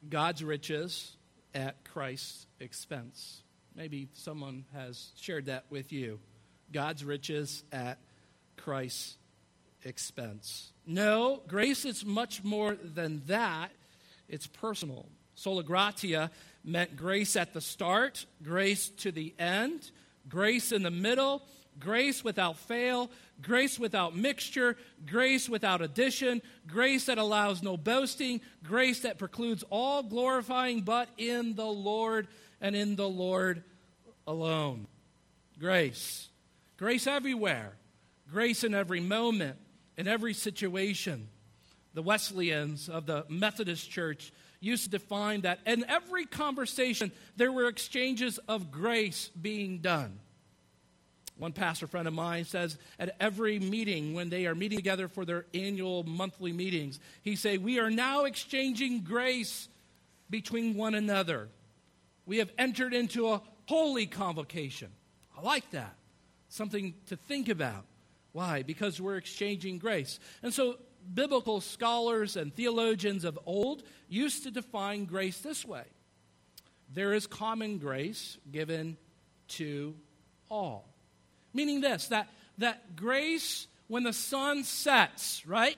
[0.09, 1.17] God's riches
[1.55, 3.43] at Christ's expense.
[3.75, 6.19] Maybe someone has shared that with you.
[6.73, 7.99] God's riches at
[8.57, 9.17] Christ's
[9.85, 10.73] expense.
[10.87, 13.71] No, grace is much more than that.
[14.29, 15.07] It's personal.
[15.35, 16.31] Sola gratia
[16.65, 19.91] meant grace at the start, grace to the end,
[20.29, 21.43] grace in the middle,
[21.79, 23.11] grace without fail,
[23.41, 30.03] grace without mixture, grace without addition, grace that allows no boasting, grace that precludes all
[30.03, 32.29] glorifying but in the Lord
[32.61, 33.62] and in the Lord
[34.27, 34.87] alone.
[35.59, 36.29] Grace.
[36.77, 37.73] Grace everywhere.
[38.31, 39.57] Grace in every moment,
[39.97, 41.29] in every situation.
[41.95, 47.69] The Wesleyans of the Methodist Church used to define that in every conversation there were
[47.69, 50.21] exchanges of grace being done.
[51.38, 55.24] One pastor friend of mine says at every meeting, when they are meeting together for
[55.24, 59.68] their annual monthly meetings, he say, "We are now exchanging grace
[60.29, 61.48] between one another.
[62.27, 64.90] We have entered into a holy convocation."
[65.37, 65.96] I like that.
[66.48, 67.87] Something to think about.
[68.33, 68.62] Why?
[68.62, 70.18] Because we're exchanging grace.
[70.42, 70.81] And so
[71.14, 75.85] biblical scholars and theologians of old used to define grace this way.
[76.92, 78.96] There is common grace given
[79.48, 79.94] to
[80.51, 80.88] all.
[81.53, 85.77] Meaning this that, that grace, when the sun sets, right,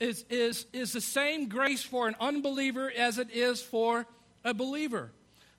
[0.00, 4.06] is, is, is the same grace for an unbeliever as it is for
[4.44, 5.12] a believer.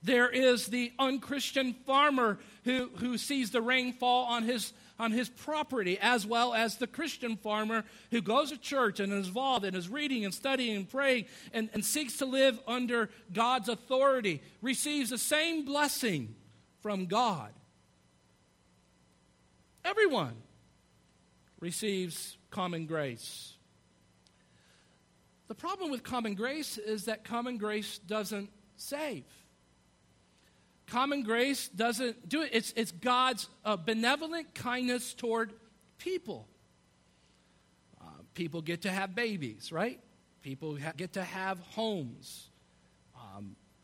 [0.04, 5.30] There is the unchristian farmer who, who sees the rain fall on his, on his
[5.30, 9.78] property, as well as the Christian farmer who goes to church and is involved and
[9.78, 15.10] is reading and studying and praying and, and seeks to live under God's authority, receives
[15.10, 16.36] the same blessing
[16.82, 17.54] from God.
[19.93, 20.34] Everyone
[21.60, 23.53] receives common grace.
[25.49, 29.25] The problem with common grace is that common grace doesn't save.
[30.88, 32.49] Common grace doesn't do it.
[32.53, 35.53] It's, it's God's uh, benevolent kindness toward
[35.99, 36.47] people.
[38.01, 39.99] Uh, people get to have babies, right?
[40.41, 42.49] People ha- get to have homes.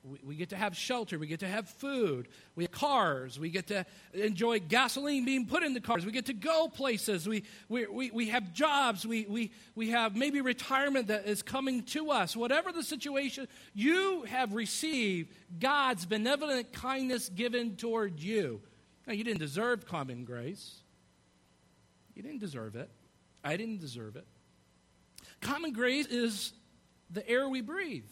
[0.10, 1.19] We, we get to have shelter.
[1.19, 2.28] We get to have food.
[2.56, 3.39] We have cars.
[3.39, 6.06] We get to enjoy gasoline being put in the cars.
[6.06, 7.28] We get to go places.
[7.28, 9.06] We, we, we, we have jobs.
[9.06, 12.36] We, we, we have maybe retirement that is coming to us.
[12.36, 18.62] Whatever the situation, you have received God's benevolent kindness given toward you.
[19.06, 20.82] Now, you didn't deserve common grace.
[22.15, 22.89] You didn't deserve it.
[23.43, 24.26] I didn't deserve it.
[25.41, 26.54] Common grace is
[27.10, 28.04] the air we breathe.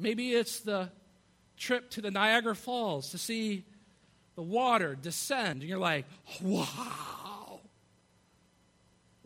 [0.00, 0.90] Maybe it's the
[1.58, 3.64] trip to the Niagara Falls to see
[4.34, 6.06] the water descend, and you're like,
[6.40, 7.60] wow.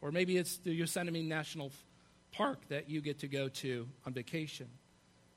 [0.01, 1.71] Or maybe it's the Yosemite National
[2.33, 4.67] Park that you get to go to on vacation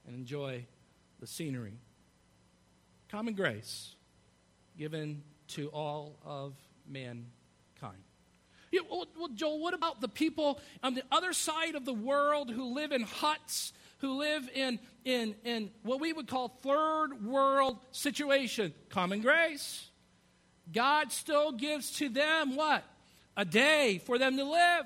[0.08, 0.66] and enjoy
[1.20, 1.78] the scenery.
[3.10, 3.94] Common grace
[4.78, 6.54] given to all of
[6.90, 8.02] mankind.
[8.72, 12.74] Yeah, well, Joel, what about the people on the other side of the world who
[12.74, 18.74] live in huts who live in, in, in what we would call third world situation.
[18.90, 19.90] Common grace.
[20.72, 22.84] God still gives to them what?
[23.36, 24.86] A day for them to live,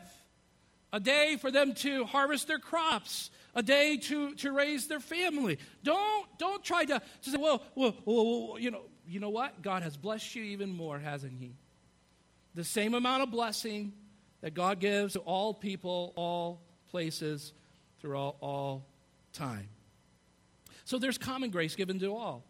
[0.94, 5.58] a day for them to harvest their crops, a day to, to raise their family.
[5.84, 9.62] Don't, don't try to, to say, well, well, well, you know, you know what?
[9.62, 11.56] God has blessed you even more, hasn't He?
[12.54, 13.94] The same amount of blessing
[14.42, 17.54] that God gives to all people, all places,
[18.02, 18.86] through all, all
[19.34, 19.70] time.
[20.86, 22.44] So there's common grace given to all.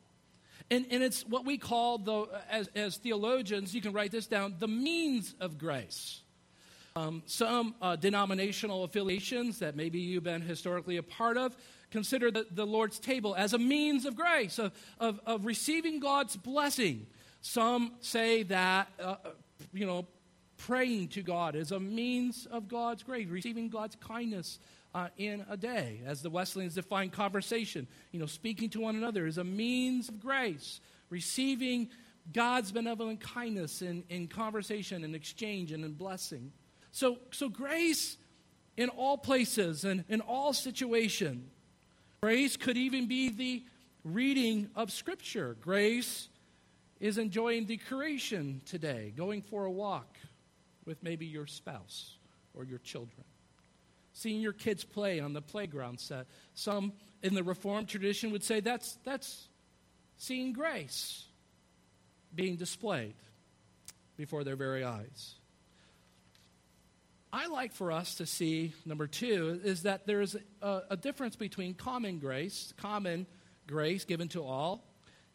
[0.70, 4.56] And, and it's what we call, the, as, as theologians, you can write this down,
[4.60, 6.22] the means of grace.
[6.96, 11.56] Um, some uh, denominational affiliations that maybe you've been historically a part of
[11.90, 16.36] consider the, the Lord's table as a means of grace, of, of, of receiving God's
[16.36, 17.06] blessing.
[17.42, 19.16] Some say that, uh,
[19.74, 20.08] you know,
[20.58, 24.60] praying to God is a means of God's grace, receiving God's kindness
[24.94, 26.02] uh, in a day.
[26.06, 30.20] As the Wesleyans define conversation, you know, speaking to one another is a means of
[30.20, 31.90] grace, receiving
[32.34, 36.52] God's benevolent kindness in, in conversation and exchange and in blessing.
[36.92, 38.18] So, so grace
[38.78, 41.50] in all places and in all situations.
[42.22, 43.64] Grace could even be the
[44.04, 45.58] reading of Scripture.
[45.62, 46.30] Grace
[47.00, 50.18] is enjoying the creation today, going for a walk
[50.86, 52.18] with maybe your spouse
[52.54, 53.24] or your children,
[54.22, 56.28] seeing your kids play on the playground set.
[56.54, 59.48] Some in the Reformed tradition would say that's, that's
[60.18, 61.26] seeing grace
[62.34, 63.16] being displayed
[64.18, 65.36] before their very eyes.
[67.34, 71.74] I like for us to see, number two, is that there's a, a difference between
[71.74, 73.26] common grace, common
[73.68, 74.86] grace given to all,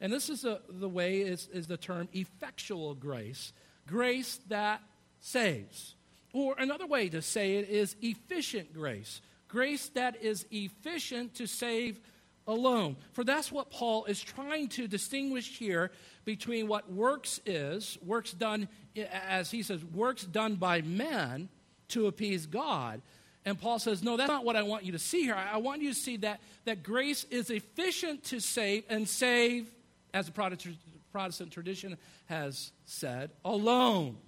[0.00, 3.52] and this is a, the way is, is the term effectual grace,
[3.86, 4.82] grace that
[5.20, 5.94] saves.
[6.36, 11.98] Or another way to say it is efficient grace, grace that is efficient to save
[12.46, 12.96] alone.
[13.12, 15.90] For that's what Paul is trying to distinguish here
[16.26, 18.68] between what works is, works done,
[19.10, 21.48] as he says, works done by men
[21.88, 23.00] to appease God.
[23.46, 25.36] And Paul says, No, that's not what I want you to see here.
[25.36, 29.70] I want you to see that, that grace is efficient to save and save,
[30.12, 30.76] as the Protestant,
[31.12, 31.96] Protestant tradition
[32.26, 34.18] has said, alone.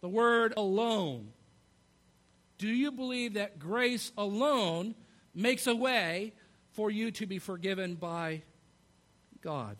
[0.00, 1.28] The word alone.
[2.58, 4.94] Do you believe that grace alone
[5.34, 6.32] makes a way
[6.72, 8.42] for you to be forgiven by
[9.40, 9.76] God?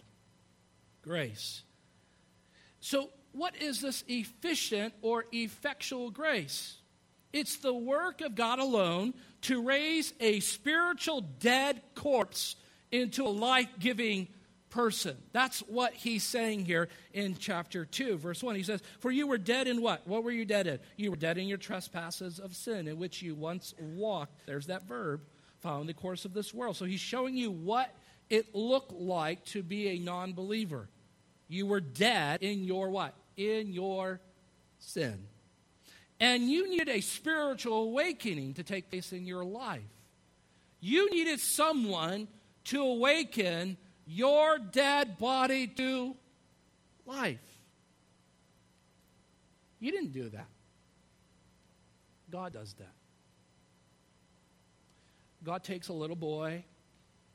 [1.03, 1.63] Grace.
[2.81, 6.77] So, what is this efficient or effectual grace?
[7.33, 12.57] It's the work of God alone to raise a spiritual dead corpse
[12.91, 14.29] into a life giving
[14.73, 15.17] person.
[15.33, 18.57] That's what he's saying here in chapter 2, verse 1.
[18.57, 20.09] He says, For you were dead in what?
[20.09, 20.79] What were you dead in?
[20.97, 24.47] You were dead in your trespasses of sin in which you once walked.
[24.47, 25.21] There's that verb,
[25.61, 26.77] following the course of this world.
[26.77, 27.95] So he's showing you what
[28.31, 30.89] it looked like to be a non believer.
[31.49, 33.15] You were dead in your what?
[33.37, 34.21] In your
[34.79, 35.27] sin.
[36.19, 39.83] And you needed a spiritual awakening to take place in your life.
[40.81, 42.27] You needed someone
[42.65, 46.17] to awaken your dead body to
[47.07, 47.39] life.
[49.81, 50.47] You didn't do that.
[52.31, 52.95] God does that.
[55.45, 56.65] God takes a little boy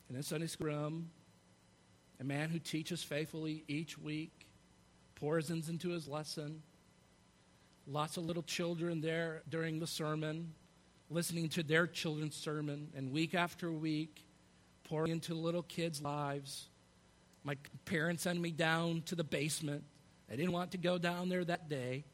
[0.09, 1.03] in a Sunday school
[2.19, 4.47] a man who teaches faithfully each week,
[5.15, 6.61] pours into his lesson,
[7.85, 10.53] lots of little children there during the sermon,
[11.09, 14.23] listening to their children's sermon, and week after week,
[14.87, 16.67] pouring into little kids' lives.
[17.43, 19.83] My parents sent me down to the basement.
[20.31, 22.05] I didn't want to go down there that day.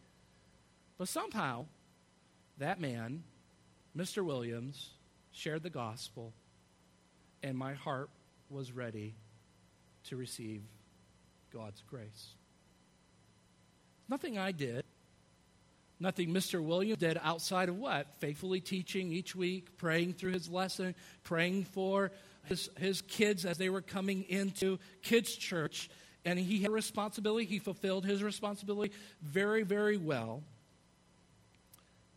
[0.98, 1.66] But somehow,
[2.58, 3.24] that man,
[3.98, 4.24] Mr.
[4.24, 4.92] Williams,
[5.32, 6.34] shared the gospel,
[7.42, 8.10] and my heart
[8.50, 9.16] was ready
[10.06, 10.62] to receive
[11.52, 12.36] God's grace.
[14.08, 14.84] Nothing I did,
[16.04, 16.62] Nothing Mr.
[16.62, 18.08] Williams did outside of what?
[18.20, 22.12] Faithfully teaching each week, praying through his lesson, praying for
[22.46, 25.90] his, his kids as they were coming into kids' church.
[26.26, 27.46] And he had a responsibility.
[27.46, 30.44] He fulfilled his responsibility very, very well.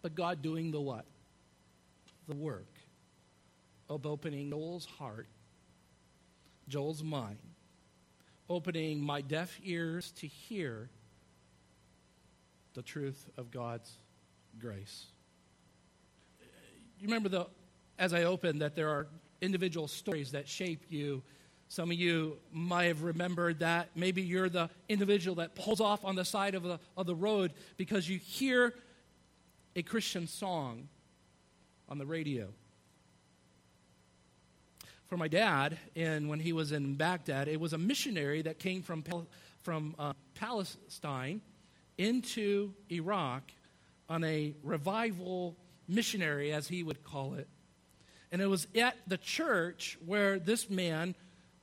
[0.03, 1.05] But God doing the what?
[2.29, 2.67] The work
[3.89, 5.29] of opening Joel's heart,
[6.69, 7.39] Joel's mind,
[8.49, 10.89] opening my deaf ears to hear
[12.75, 13.91] the truth of God's
[14.59, 15.07] grace.
[17.01, 17.47] You remember, the,
[17.99, 19.07] as I opened, that there are
[19.40, 21.22] individual stories that shape you.
[21.68, 26.14] Some of you might have remembered that maybe you're the individual that pulls off on
[26.14, 28.75] the side of the, of the road because you hear
[29.75, 30.88] a Christian song
[31.88, 32.49] on the radio.
[35.07, 38.83] For my dad, and when he was in Baghdad, it was a missionary that came
[38.83, 39.05] from,
[39.62, 41.40] from uh, Palestine
[41.96, 43.53] into Iraq
[44.09, 45.57] on a revival
[45.88, 47.49] missionary, as he would call it.
[48.33, 51.15] And it was at the church where this man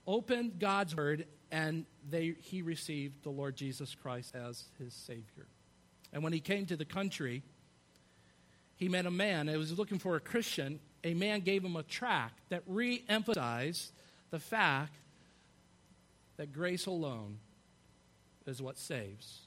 [0.08, 5.47] opened God's word and they, he received the Lord Jesus Christ as his Savior.
[6.12, 7.43] And when he came to the country,
[8.76, 10.80] he met a man He was looking for a Christian.
[11.04, 13.91] A man gave him a tract that re emphasized
[14.32, 14.95] the fact
[16.38, 17.39] that grace alone
[18.45, 19.41] is what saves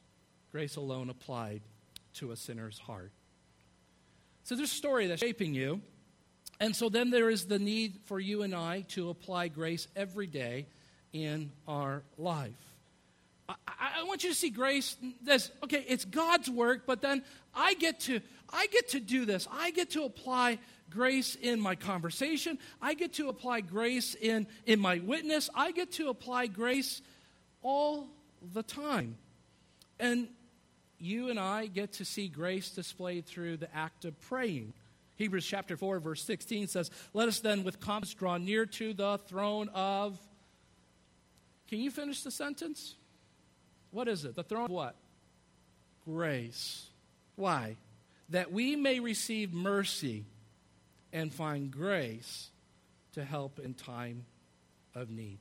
[0.52, 1.61] grace alone applied
[2.14, 3.12] to a sinner's heart.
[4.45, 5.82] So a story that's shaping you.
[6.59, 10.26] And so then there is the need for you and I to apply grace every
[10.26, 10.66] day
[11.12, 12.52] in our life.
[13.48, 13.54] I,
[14.00, 14.96] I, want you to see grace
[15.28, 17.22] as okay, it's God's work, but then
[17.54, 18.20] I get to
[18.52, 19.46] I get to do this.
[19.52, 20.59] I get to apply
[20.90, 22.59] grace in my conversation.
[22.80, 25.50] I get to apply grace in, in my witness.
[25.54, 27.02] I get to apply grace
[27.62, 28.09] all
[28.52, 29.16] the time.
[29.98, 30.28] And
[30.98, 34.72] you and I get to see grace displayed through the act of praying.
[35.16, 39.18] Hebrews chapter 4, verse 16 says, Let us then with confidence draw near to the
[39.26, 40.18] throne of.
[41.68, 42.94] Can you finish the sentence?
[43.90, 44.36] What is it?
[44.36, 44.96] The throne of what?
[46.04, 46.86] Grace.
[47.34, 47.76] Why?
[48.28, 50.24] That we may receive mercy
[51.12, 52.50] and find grace
[53.14, 54.26] to help in time
[54.94, 55.38] of need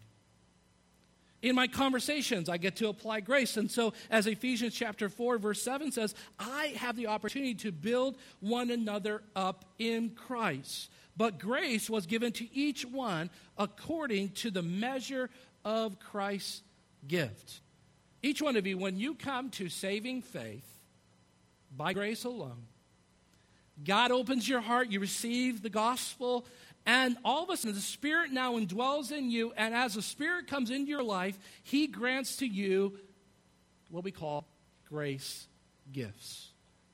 [1.46, 3.56] in my conversations, I get to apply grace.
[3.56, 8.18] And so, as Ephesians chapter 4, verse 7 says, I have the opportunity to build
[8.40, 10.90] one another up in Christ.
[11.16, 13.30] But grace was given to each one
[13.60, 15.30] according to the measure
[15.64, 16.64] of Christ's
[17.08, 17.62] gift.
[18.24, 20.68] Each one of you, when you come to saving faith
[21.78, 22.66] by grace alone,
[23.84, 26.48] God opens your heart, you receive the gospel,
[26.86, 30.48] and all of a sudden, the Spirit now indwells in you, and as the Spirit
[30.48, 33.00] comes into your life, He grants to you
[33.90, 34.46] what we call
[34.88, 35.48] grace
[35.92, 36.50] gifts.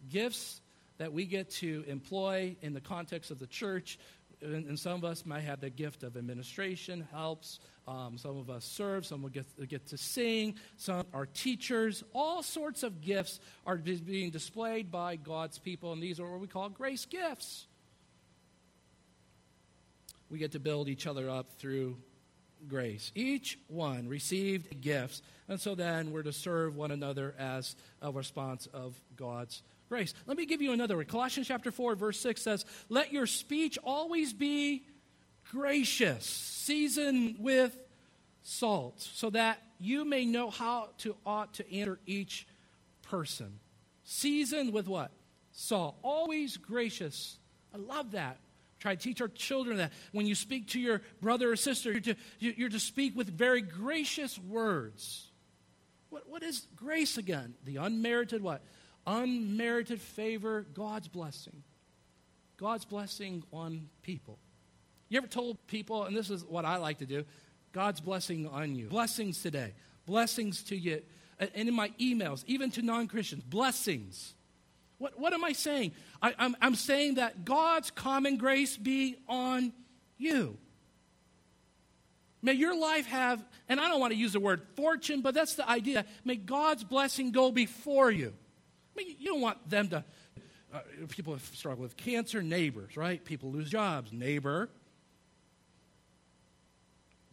[0.10, 0.62] Gifts
[0.98, 4.00] that we get to employ in the context of the church.
[4.42, 7.60] And, and some of us might have the gift of administration, helps.
[7.88, 9.06] Um, some of us serve.
[9.06, 10.56] Some will get, get to sing.
[10.78, 12.04] Some are teachers.
[12.14, 16.48] All sorts of gifts are being displayed by God's people, and these are what we
[16.48, 17.68] call grace gifts
[20.32, 21.98] we get to build each other up through
[22.68, 23.12] grace.
[23.16, 28.68] Each one received gifts, and so then we're to serve one another as a response
[28.74, 30.14] of God's grace.
[30.26, 31.06] Let me give you another one.
[31.06, 34.86] Colossians chapter 4, verse 6 says, Let your speech always be
[35.52, 37.78] gracious, seasoned with
[38.42, 42.48] salt, so that you may know how to ought to enter each
[43.02, 43.60] person.
[44.04, 45.12] Seasoned with what?
[45.52, 45.98] Salt.
[46.04, 47.38] Always gracious.
[47.74, 48.38] I love that.
[48.82, 52.02] Try to teach our children that when you speak to your brother or sister, you're
[52.02, 55.28] to, you're to speak with very gracious words.
[56.10, 57.54] What, what is grace again?
[57.64, 58.64] The unmerited what?
[59.06, 61.62] Unmerited favor, God's blessing.
[62.58, 64.40] God's blessing on people.
[65.10, 67.24] You ever told people, and this is what I like to do,
[67.74, 68.88] God's blessing on you.
[68.88, 69.74] Blessings today.
[70.08, 71.04] Blessings to you.
[71.38, 74.34] And in my emails, even to non Christians, blessings.
[75.02, 75.94] What, what am I saying?
[76.22, 79.74] I, I'm, I'm saying that God's common grace be on
[80.20, 80.60] you.
[82.44, 85.56] May your life have, and I don't want to use the word fortune, but that's
[85.56, 86.06] the idea.
[86.24, 88.32] May God's blessing go before you.
[88.96, 90.04] I mean, you don't want them to,
[90.72, 93.26] uh, people struggle with cancer, neighbors, right?
[93.26, 94.70] People lose jobs, neighbor.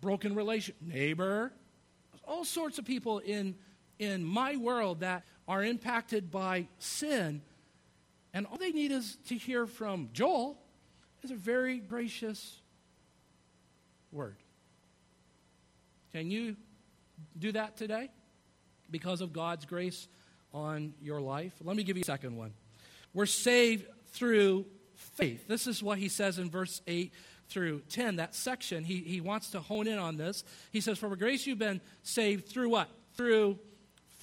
[0.00, 1.52] Broken relation, neighbor.
[2.26, 3.56] All sorts of people in,
[3.98, 7.42] in my world that are impacted by sin
[8.34, 10.58] and all they need is to hear from Joel
[11.22, 12.60] is a very gracious
[14.12, 14.36] word.
[16.12, 16.56] Can you
[17.38, 18.10] do that today
[18.90, 20.08] because of God's grace
[20.52, 21.52] on your life?
[21.62, 22.52] Let me give you a second one.
[23.12, 25.46] We're saved through faith.
[25.48, 27.12] This is what he says in verse 8
[27.48, 28.84] through 10, that section.
[28.84, 30.44] He, he wants to hone in on this.
[30.70, 32.88] He says, For grace you've been saved through what?
[33.16, 33.58] Through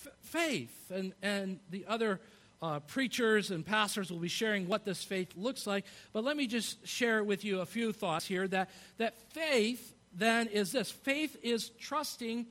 [0.06, 0.92] f- faith.
[0.92, 2.20] And, and the other
[2.66, 5.86] uh, preachers and pastors will be sharing what this faith looks like.
[6.14, 10.48] But let me just share with you a few thoughts here that, that faith then
[10.48, 12.48] is this faith is trusting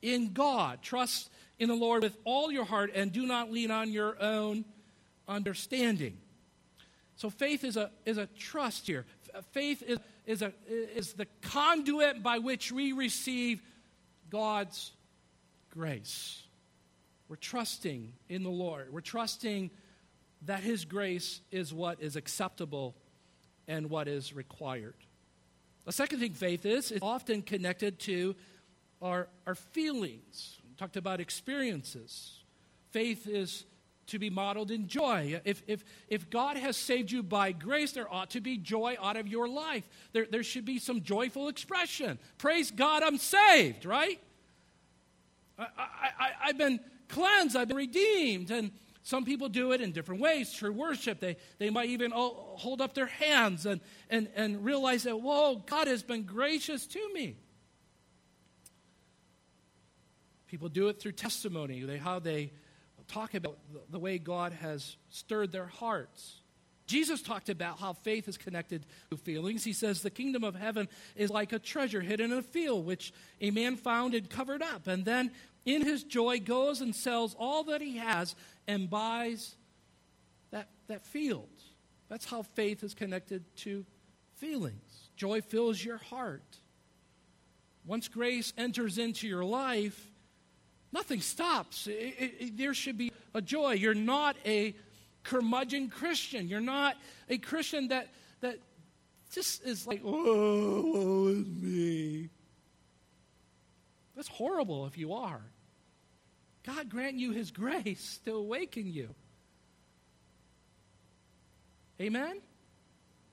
[0.00, 0.80] in God.
[0.80, 4.64] Trust in the Lord with all your heart and do not lean on your own
[5.28, 6.16] understanding.
[7.16, 9.04] So faith is a, is a trust here.
[9.52, 13.60] Faith is, is, a, is the conduit by which we receive
[14.30, 14.92] God's
[15.70, 16.44] grace.
[17.30, 18.92] We're trusting in the Lord.
[18.92, 19.70] We're trusting
[20.46, 22.96] that His grace is what is acceptable
[23.68, 24.96] and what is required.
[25.84, 28.34] The second thing faith is, is often connected to
[29.00, 30.58] our, our feelings.
[30.68, 32.40] We talked about experiences.
[32.90, 33.64] Faith is
[34.08, 35.40] to be modeled in joy.
[35.44, 39.16] If, if, if God has saved you by grace, there ought to be joy out
[39.16, 39.88] of your life.
[40.12, 42.18] There, there should be some joyful expression.
[42.38, 44.20] Praise God, I'm saved, right?
[45.56, 48.50] I, I, I, have been cleansed, I've been redeemed.
[48.50, 51.20] And some people do it in different ways through worship.
[51.20, 55.86] They, they might even hold up their hands and, and, and realize that, whoa, God
[55.88, 57.36] has been gracious to me.
[60.46, 62.52] People do it through testimony, they, how they
[63.06, 66.40] talk about the, the way God has stirred their hearts.
[66.90, 69.62] Jesus talked about how faith is connected to feelings.
[69.62, 73.12] He says the kingdom of heaven is like a treasure hidden in a field, which
[73.40, 74.88] a man found and covered up.
[74.88, 75.30] And then
[75.64, 78.34] in his joy, goes and sells all that he has
[78.66, 79.54] and buys
[80.50, 81.48] that, that field.
[82.08, 83.84] That's how faith is connected to
[84.36, 85.10] feelings.
[85.16, 86.58] Joy fills your heart.
[87.84, 90.10] Once grace enters into your life,
[90.92, 91.86] nothing stops.
[91.86, 93.72] It, it, it, there should be a joy.
[93.72, 94.74] You're not a
[95.22, 96.48] curmudgeon Christian.
[96.48, 96.96] You're not
[97.28, 98.08] a Christian that,
[98.40, 98.58] that
[99.32, 102.28] just is like, oh, woe is me.
[104.20, 105.40] That's horrible if you are.
[106.66, 109.14] God grant you his grace to awaken you.
[111.98, 112.42] Amen?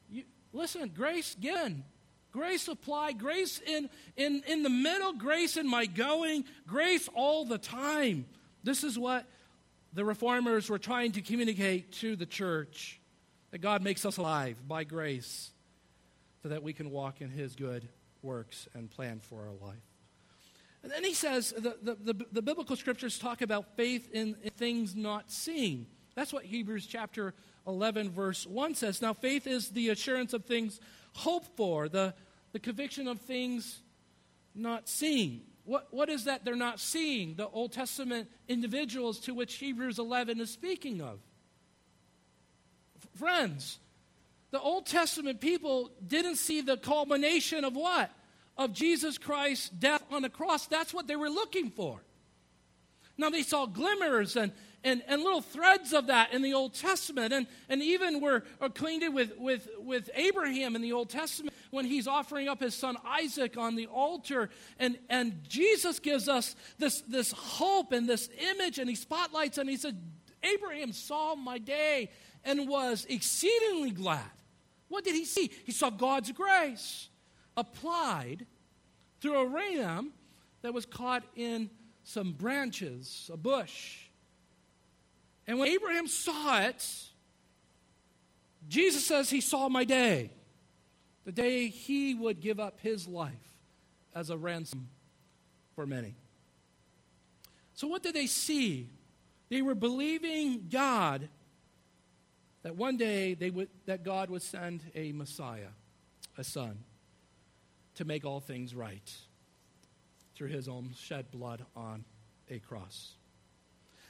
[0.09, 0.23] You,
[0.53, 1.83] listen, grace given,
[2.31, 7.57] grace applied, grace in, in, in the middle, grace in my going, grace all the
[7.57, 8.25] time.
[8.63, 9.25] This is what
[9.91, 13.01] the reformers were trying to communicate to the church
[13.51, 15.51] that God makes us alive by grace
[16.43, 17.89] so that we can walk in his good
[18.21, 19.86] works and plan for our life.
[20.87, 24.51] And then he says the, the, the, the biblical scriptures talk about faith in, in
[24.51, 25.85] things not seen.
[26.15, 27.33] That's what Hebrews chapter
[27.67, 29.01] 11, verse 1 says.
[29.01, 30.79] Now, faith is the assurance of things
[31.13, 32.13] hoped for, the,
[32.53, 33.81] the conviction of things
[34.55, 35.41] not seen.
[35.65, 37.35] What, what is that they're not seeing?
[37.35, 41.19] The Old Testament individuals to which Hebrews 11 is speaking of.
[42.95, 43.79] F- friends,
[44.51, 48.09] the Old Testament people didn't see the culmination of what?
[48.57, 50.67] Of Jesus Christ's death on the cross.
[50.67, 52.01] That's what they were looking for.
[53.17, 54.51] Now, they saw glimmers and,
[54.83, 59.09] and, and little threads of that in the Old Testament, and, and even were acquainted
[59.09, 63.57] with, with, with Abraham in the Old Testament when he's offering up his son Isaac
[63.57, 64.49] on the altar.
[64.79, 69.69] And, and Jesus gives us this, this hope and this image, and he spotlights and
[69.69, 69.99] he said,
[70.43, 72.11] Abraham saw my day
[72.43, 74.21] and was exceedingly glad.
[74.89, 75.51] What did he see?
[75.65, 77.09] He saw God's grace
[77.57, 78.45] applied
[79.19, 80.13] through a ram
[80.61, 81.69] that was caught in
[82.03, 83.97] some branches, a bush.
[85.47, 86.85] And when Abraham saw it,
[88.67, 90.31] Jesus says he saw my day,
[91.25, 93.33] the day he would give up his life
[94.15, 94.87] as a ransom
[95.75, 96.15] for many.
[97.73, 98.89] So, what did they see?
[99.49, 101.29] They were believing God
[102.63, 105.69] that one day they would, that God would send a Messiah,
[106.37, 106.79] a son,
[107.97, 109.13] to make all things right
[110.35, 112.05] through his own shed blood on
[112.49, 113.13] a cross.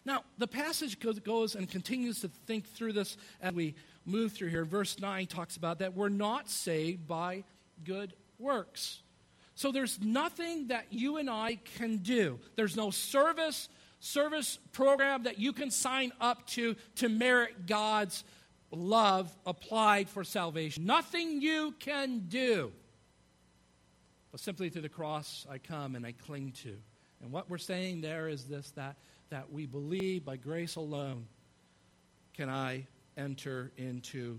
[0.05, 3.75] Now, the passage goes and continues to think through this as we
[4.05, 4.63] move through here.
[4.63, 7.43] Verse 9 talks about that we're not saved by
[7.83, 9.01] good works.
[9.55, 12.39] So there's nothing that you and I can do.
[12.55, 13.69] There's no service
[13.99, 18.23] service program that you can sign up to to merit God's
[18.71, 20.85] love applied for salvation.
[20.85, 22.71] Nothing you can do.
[24.37, 26.77] But simply through the cross I come and I cling to.
[27.23, 28.97] And what we're saying there is this that,
[29.31, 31.25] that we believe by grace alone
[32.35, 32.85] can I
[33.17, 34.37] enter into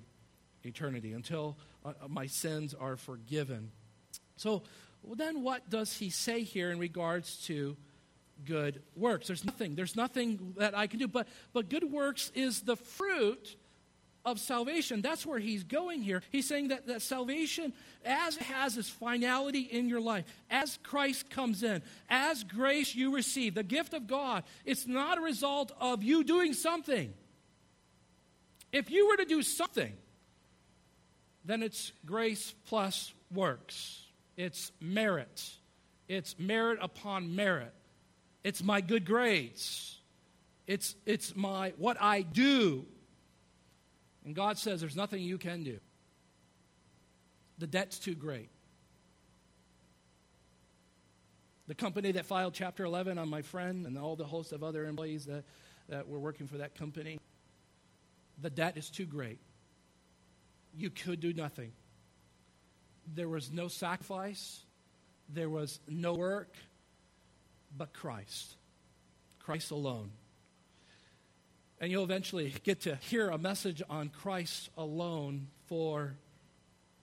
[0.63, 3.73] eternity until uh, uh, my sins are forgiven.
[4.37, 4.63] So,
[5.03, 7.77] well, then what does he say here in regards to
[8.45, 9.27] good works?
[9.27, 9.75] There's nothing.
[9.75, 11.09] There's nothing that I can do.
[11.09, 13.57] But, but good works is the fruit
[14.31, 15.01] of salvation.
[15.01, 16.23] That's where he's going here.
[16.31, 17.73] He's saying that, that salvation,
[18.05, 23.15] as it has its finality in your life, as Christ comes in, as grace you
[23.15, 27.13] receive, the gift of God, it's not a result of you doing something.
[28.73, 29.93] If you were to do something,
[31.45, 34.05] then it's grace plus works.
[34.37, 35.51] It's merit.
[36.09, 37.73] It's merit upon merit.
[38.45, 39.99] It's my good grades.
[40.67, 42.87] It's, it's my what I do
[44.29, 45.79] and God says there's nothing you can do.
[47.57, 48.51] The debt's too great.
[51.67, 54.85] The company that filed Chapter 11 on my friend and all the host of other
[54.85, 55.45] employees that,
[55.89, 57.19] that were working for that company,
[58.39, 59.39] the debt is too great.
[60.77, 61.73] You could do nothing.
[63.15, 64.61] There was no sacrifice,
[65.31, 66.55] there was no work,
[67.75, 68.57] but Christ.
[69.39, 70.11] Christ alone.
[71.81, 76.17] And you'll eventually get to hear a message on Christ alone for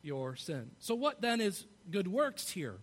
[0.01, 0.71] your sin.
[0.80, 2.76] So, what then is good works here?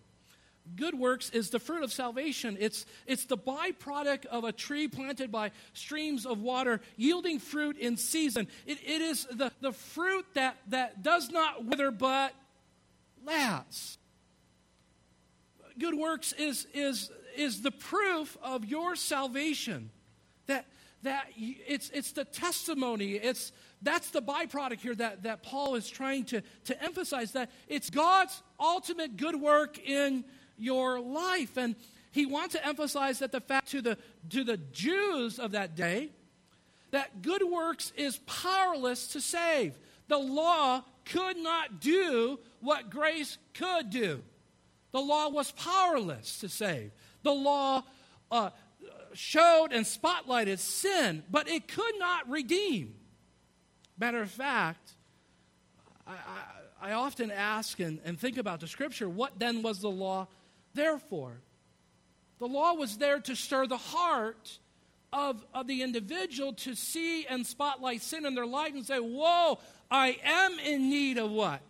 [0.77, 2.57] Good works is the fruit of salvation.
[2.61, 7.97] It's, it's the byproduct of a tree planted by streams of water, yielding fruit in
[7.97, 8.47] season.
[8.65, 12.33] It, it is the, the fruit that, that does not wither but
[13.25, 13.99] lasts.
[15.79, 19.91] Good works is, is, is the proof of your salvation.
[20.47, 20.67] That,
[21.03, 23.13] that it's, it's the testimony.
[23.13, 27.91] It's, that's the byproduct here that, that Paul is trying to, to emphasize that it's
[27.91, 30.25] God's ultimate good work in
[30.57, 31.57] your life.
[31.57, 31.75] And
[32.13, 33.99] he wants to emphasize that the fact to the,
[34.31, 36.11] to the Jews of that day
[36.93, 39.79] that good works is powerless to save.
[40.09, 44.23] The law could not do what grace could do.
[44.93, 46.93] The law was powerless to save.
[47.23, 47.83] The law
[48.31, 48.51] uh,
[49.15, 52.95] showed and spotlighted sin, but it could not redeem.
[53.99, 54.93] Matter of fact,
[56.07, 59.91] I, I, I often ask and, and think about the scripture what then was the
[59.91, 60.29] law
[60.75, 61.41] there for?
[62.39, 64.59] The law was there to stir the heart
[65.13, 69.59] of, of the individual to see and spotlight sin in their life and say, Whoa,
[69.91, 71.61] I am in need of what?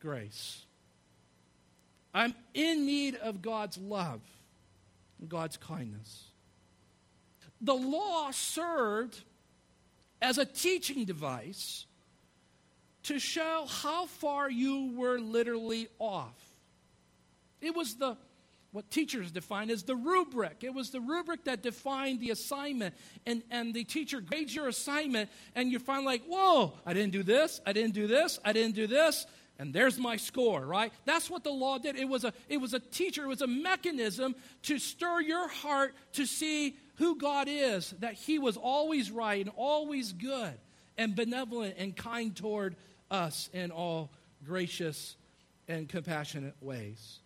[0.00, 0.64] Grace.
[2.14, 4.20] I'm in need of God's love
[5.28, 6.24] God's kindness.
[7.60, 9.22] The law served
[10.20, 11.86] as a teaching device
[13.04, 16.36] to show how far you were literally off.
[17.60, 18.16] It was the
[18.72, 20.64] what teachers define as the rubric.
[20.64, 22.94] It was the rubric that defined the assignment.
[23.26, 27.22] And, and the teacher grades your assignment, and you find, like, whoa, I didn't do
[27.22, 29.26] this, I didn't do this, I didn't do this,
[29.62, 30.92] and there's my score, right?
[31.04, 31.94] That's what the law did.
[31.94, 34.34] It was a, it was a teacher, it was a mechanism
[34.64, 39.54] to stir your heart to see who God is, that He was always right and
[39.56, 40.54] always good
[40.98, 42.74] and benevolent and kind toward
[43.08, 44.10] us in all
[44.44, 45.14] gracious
[45.68, 47.20] and compassionate ways.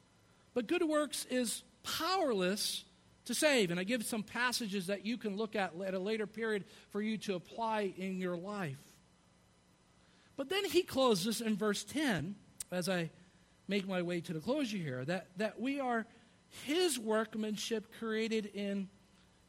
[0.52, 2.84] But good works is powerless
[3.24, 3.70] to save.
[3.70, 7.00] And I give some passages that you can look at at a later period for
[7.00, 8.85] you to apply in your life.
[10.36, 12.34] But then he closes in verse 10,
[12.70, 13.10] as I
[13.68, 16.06] make my way to the closure here, that, that we are
[16.64, 18.88] his workmanship created in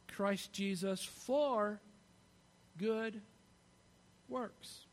[0.08, 1.80] Christ Jesus for
[2.78, 3.22] good
[4.28, 4.86] works.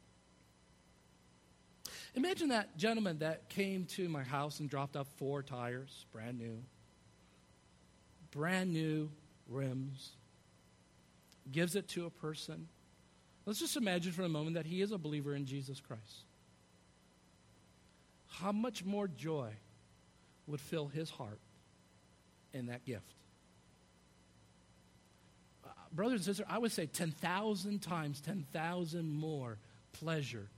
[2.14, 6.62] Imagine that gentleman that came to my house and dropped off four tires, brand new,
[8.30, 9.10] brand new
[9.48, 10.12] rims,
[11.50, 12.68] gives it to a person.
[13.46, 16.24] Let's just imagine for a moment that he is a believer in Jesus Christ.
[18.28, 19.50] How much more joy
[20.46, 21.38] would fill his heart
[22.52, 23.12] in that gift?
[25.64, 29.58] Uh, brothers and sisters, I would say 10,000 times, 10,000 more
[29.92, 30.48] pleasure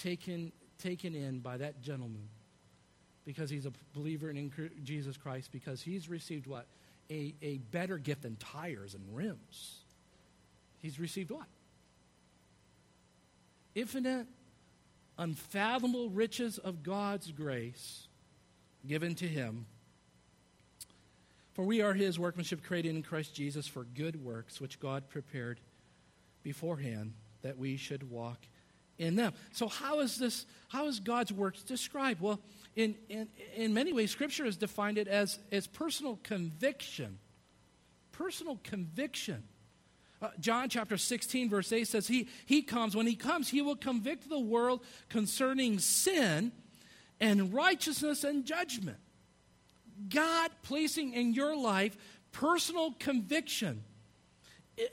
[0.00, 2.28] taken taken in by that gentleman
[3.24, 4.50] because he's a believer in
[4.84, 6.64] Jesus Christ, because he's received what?
[7.10, 9.80] A, a better gift than tires and rims.
[10.78, 11.46] He's received what?
[13.78, 14.26] Infinite,
[15.18, 18.08] unfathomable riches of God's grace
[18.84, 19.66] given to him.
[21.52, 25.60] For we are his workmanship created in Christ Jesus for good works, which God prepared
[26.42, 27.12] beforehand
[27.42, 28.38] that we should walk
[28.98, 29.32] in them.
[29.52, 32.20] So, how is this, how is God's works described?
[32.20, 32.40] Well,
[32.74, 37.18] in, in, in many ways, Scripture has defined it as, as personal conviction.
[38.10, 39.44] Personal conviction.
[40.20, 43.76] Uh, John chapter 16, verse 8 says, he, he comes, when He comes, He will
[43.76, 46.52] convict the world concerning sin
[47.20, 48.98] and righteousness and judgment.
[50.08, 51.96] God placing in your life
[52.32, 53.82] personal conviction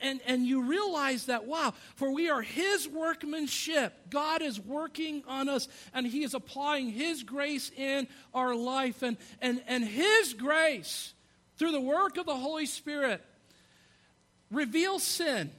[0.01, 3.93] and, and you realize that, wow, for we are His workmanship.
[4.09, 9.03] God is working on us and He is applying His grace in our life.
[9.03, 11.13] And, and, and His grace,
[11.57, 13.23] through the work of the Holy Spirit,
[14.51, 15.51] reveals sin.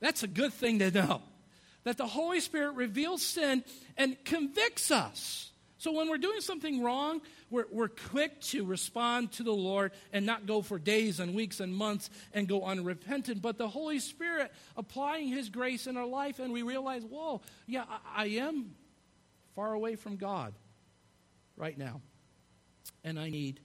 [0.00, 1.22] That's a good thing to know.
[1.84, 3.64] That the Holy Spirit reveals sin
[3.96, 5.50] and convicts us.
[5.78, 10.26] So when we're doing something wrong, we're, we're quick to respond to the Lord and
[10.26, 13.40] not go for days and weeks and months and go unrepentant.
[13.40, 17.84] But the Holy Spirit applying His grace in our life, and we realize, whoa, yeah,
[17.88, 18.74] I, I am
[19.54, 20.52] far away from God
[21.56, 22.02] right now,
[23.02, 23.60] and I need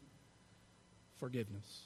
[1.20, 1.82] forgiveness.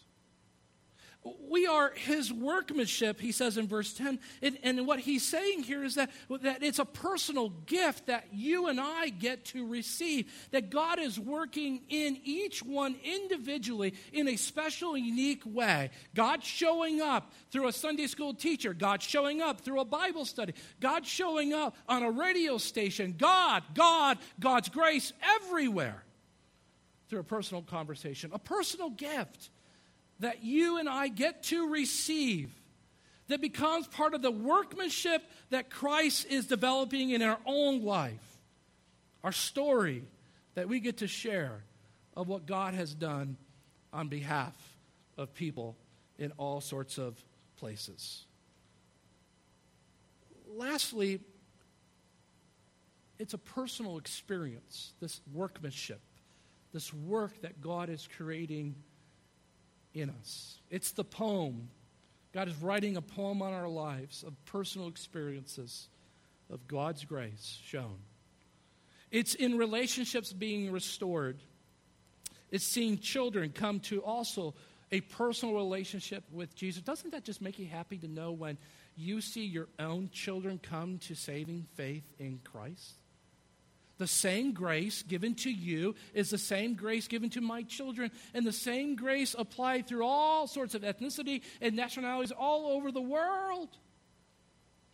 [1.24, 4.20] We are his workmanship, he says in verse 10.
[4.41, 6.11] And, and, what he's saying here is that,
[6.41, 10.32] that it's a personal gift that you and I get to receive.
[10.51, 15.89] That God is working in each one individually in a special, unique way.
[16.15, 20.53] God showing up through a Sunday school teacher, God showing up through a Bible study,
[20.80, 23.15] God showing up on a radio station.
[23.17, 26.01] God, God, God's grace everywhere
[27.09, 29.49] through a personal conversation, a personal gift
[30.20, 32.51] that you and I get to receive
[33.28, 38.38] that becomes part of the workmanship that Christ is developing in our own life,
[39.24, 40.03] our story
[40.55, 41.63] that we get to share
[42.17, 43.38] of what God has done
[43.93, 44.53] on behalf
[45.17, 45.78] of people
[46.17, 47.24] in all sorts of
[47.57, 48.26] places.
[50.47, 51.20] Lastly,
[53.20, 56.01] it's a personal experience, this workmanship,
[56.74, 58.76] this work that God is creating
[59.93, 60.59] in us.
[60.69, 61.69] It's the poem.
[62.33, 65.87] God is writing a poem on our lives of personal experiences
[66.51, 67.97] of God's grace shown.
[69.11, 71.39] It's in relationships being restored.
[72.51, 74.53] It's seeing children come to also
[74.91, 76.81] a personal relationship with Jesus.
[76.81, 78.57] Doesn't that just make you happy to know when
[78.95, 82.93] you see your own children come to saving faith in Christ?
[84.00, 88.45] The same grace given to you is the same grace given to my children, and
[88.45, 93.78] the same grace applied through all sorts of ethnicity and nationalities all over the world.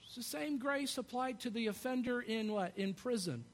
[0.06, 2.74] It's the same grace applied to the offender in what?
[2.78, 3.45] In prison.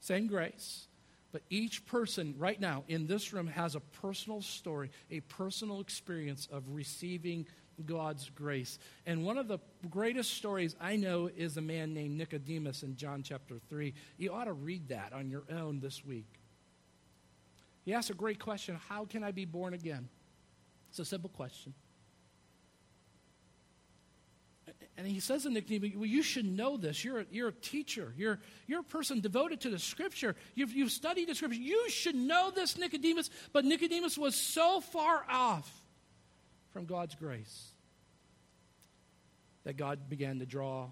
[0.00, 0.88] Same grace.
[1.30, 6.48] But each person right now in this room has a personal story, a personal experience
[6.50, 7.46] of receiving
[7.80, 8.78] God's grace.
[9.06, 9.58] And one of the
[9.88, 13.94] greatest stories I know is a man named Nicodemus in John chapter 3.
[14.16, 16.26] You ought to read that on your own this week.
[17.84, 20.08] He asks a great question How can I be born again?
[20.90, 21.74] It's a simple question.
[24.96, 27.02] And he says to Nicodemus, well, you should know this.
[27.02, 28.12] You're a, you're a teacher.
[28.18, 30.36] You're, you're a person devoted to the scripture.
[30.54, 31.58] You've, you've studied the scripture.
[31.58, 33.30] You should know this, Nicodemus.
[33.54, 35.70] But Nicodemus was so far off
[36.72, 37.69] from God's grace
[39.64, 40.88] that God began to draw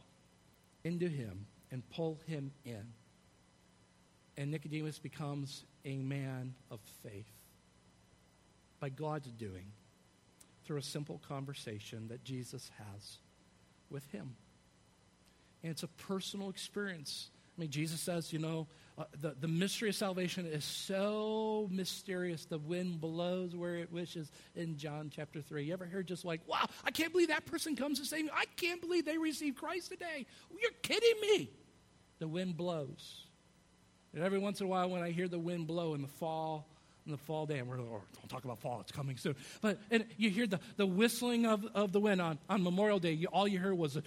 [0.85, 2.93] into him and pull him in.
[4.37, 7.27] And Nicodemus becomes a man of faith
[8.81, 9.66] by God's doing
[10.64, 13.16] through a simple conversation that Jesus has
[13.91, 14.37] with him.
[15.62, 17.31] And it's a personal experience.
[17.57, 22.46] I mean, Jesus says, you know, Uh, the, the mystery of salvation is so mysterious.
[22.46, 25.64] The wind blows where it wishes in John chapter 3.
[25.64, 28.30] You ever hear just like, wow, I can't believe that person comes to save me.
[28.34, 30.26] I can't believe they received Christ today.
[30.51, 31.51] You're kidding me.
[32.18, 33.26] The wind blows.
[34.14, 36.66] And every once in a while, when I hear the wind blow in the fall,
[37.07, 39.36] in the fall day, and we're, oh, don't talk about fall, it's coming soon.
[39.61, 43.12] But and you hear the, the whistling of, of the wind on, on Memorial Day,
[43.12, 44.03] you, all you heard was a,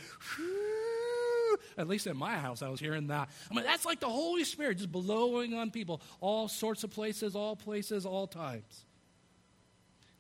[1.77, 3.29] at least in my house, I was hearing that.
[3.49, 7.35] I mean, that's like the Holy Spirit just blowing on people, all sorts of places,
[7.35, 8.85] all places, all times.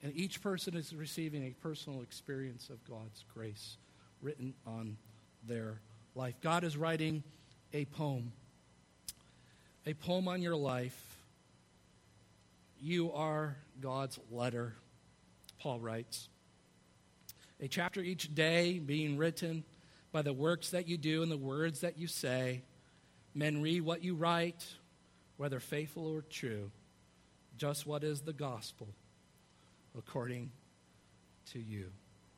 [0.03, 3.77] And each person is receiving a personal experience of God's grace
[4.21, 4.97] written on
[5.47, 5.79] their
[6.15, 6.35] life.
[6.41, 7.23] God is writing
[7.73, 8.31] a poem,
[9.85, 11.11] a poem on your life
[12.81, 14.73] you are God's letter,
[15.59, 16.29] Paul writes.
[17.61, 19.63] A chapter each day being written
[20.11, 22.61] by the works that you do and the words that you say.
[23.33, 24.65] Men read what you write,
[25.37, 26.71] whether faithful or true,
[27.57, 28.87] just what is the gospel
[29.97, 30.51] according
[31.53, 31.91] to you.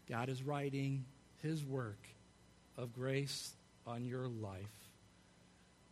[0.08, 1.06] God is writing
[1.42, 2.08] his work
[2.78, 3.54] of grace
[3.88, 4.62] on your life.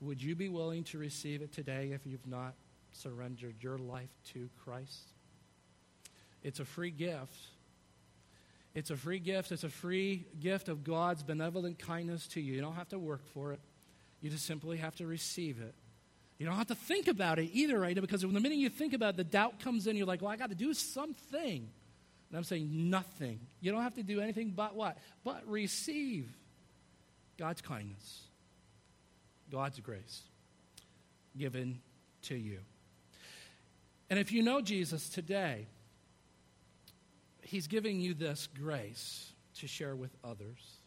[0.02, 2.54] Would you be willing to receive it today if you've not
[2.94, 5.14] surrendered your life to Christ.
[6.44, 7.38] It's a free gift.
[8.74, 9.52] It's a free gift.
[9.52, 12.54] It's a free gift of God's benevolent kindness to you.
[12.54, 13.60] You don't have to work for it,
[14.22, 15.74] you just simply have to receive it.
[16.38, 17.94] You don't have to think about it either, right?
[17.94, 19.96] Because the minute you think about it, the doubt comes in.
[19.96, 21.70] You're like, well, I got to do something.
[22.32, 23.40] And I'm saying nothing.
[23.60, 24.98] You don't have to do anything but what?
[25.24, 26.28] But receive
[27.38, 28.22] God's kindness,
[29.52, 30.22] God's grace
[31.38, 31.80] given
[32.24, 32.58] to you.
[34.10, 35.68] And if you know Jesus today,
[37.52, 40.78] He's giving you this grace to share with others.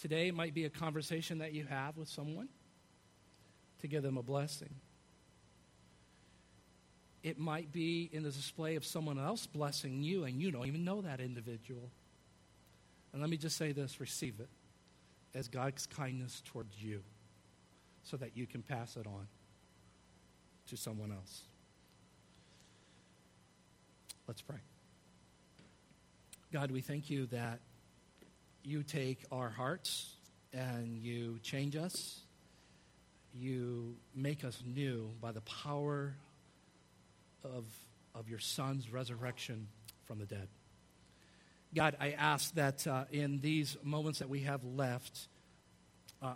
[0.00, 2.48] Today might be a conversation that you have with someone
[3.80, 4.74] to give them a blessing.
[7.22, 10.84] It might be in the display of someone else blessing you, and you don't even
[10.84, 11.88] know that individual.
[13.12, 14.48] And let me just say this receive it
[15.38, 17.00] as God's kindness towards you
[18.02, 19.28] so that you can pass it on
[20.66, 21.42] to someone else.
[24.26, 24.58] Let's pray.
[26.50, 27.60] God, we thank you that
[28.64, 30.14] you take our hearts
[30.54, 32.20] and you change us.
[33.34, 36.14] You make us new by the power
[37.44, 37.64] of,
[38.14, 39.68] of your Son's resurrection
[40.06, 40.48] from the dead.
[41.74, 45.28] God, I ask that uh, in these moments that we have left
[46.22, 46.32] uh,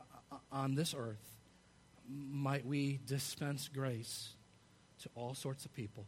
[0.53, 1.25] on this earth,
[2.07, 4.35] might we dispense grace
[5.05, 6.05] to all sorts of people.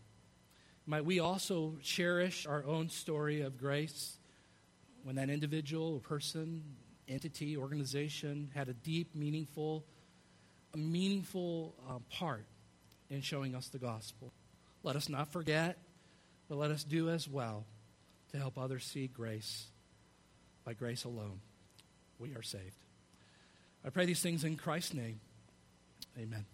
[0.86, 4.18] Might we also cherish our own story of grace
[5.02, 6.62] when that individual, person,
[7.08, 9.84] entity, organization had a deep, meaningful,
[10.74, 12.44] a meaningful uh, part
[13.08, 14.32] in showing us the gospel.
[14.82, 15.78] Let us not forget,
[16.48, 17.64] but let us do as well
[18.32, 19.66] to help others see grace.
[20.64, 21.40] By grace alone,
[22.18, 22.84] we are saved.
[23.84, 25.20] I pray these things in Christ's name.
[26.18, 26.46] Amen.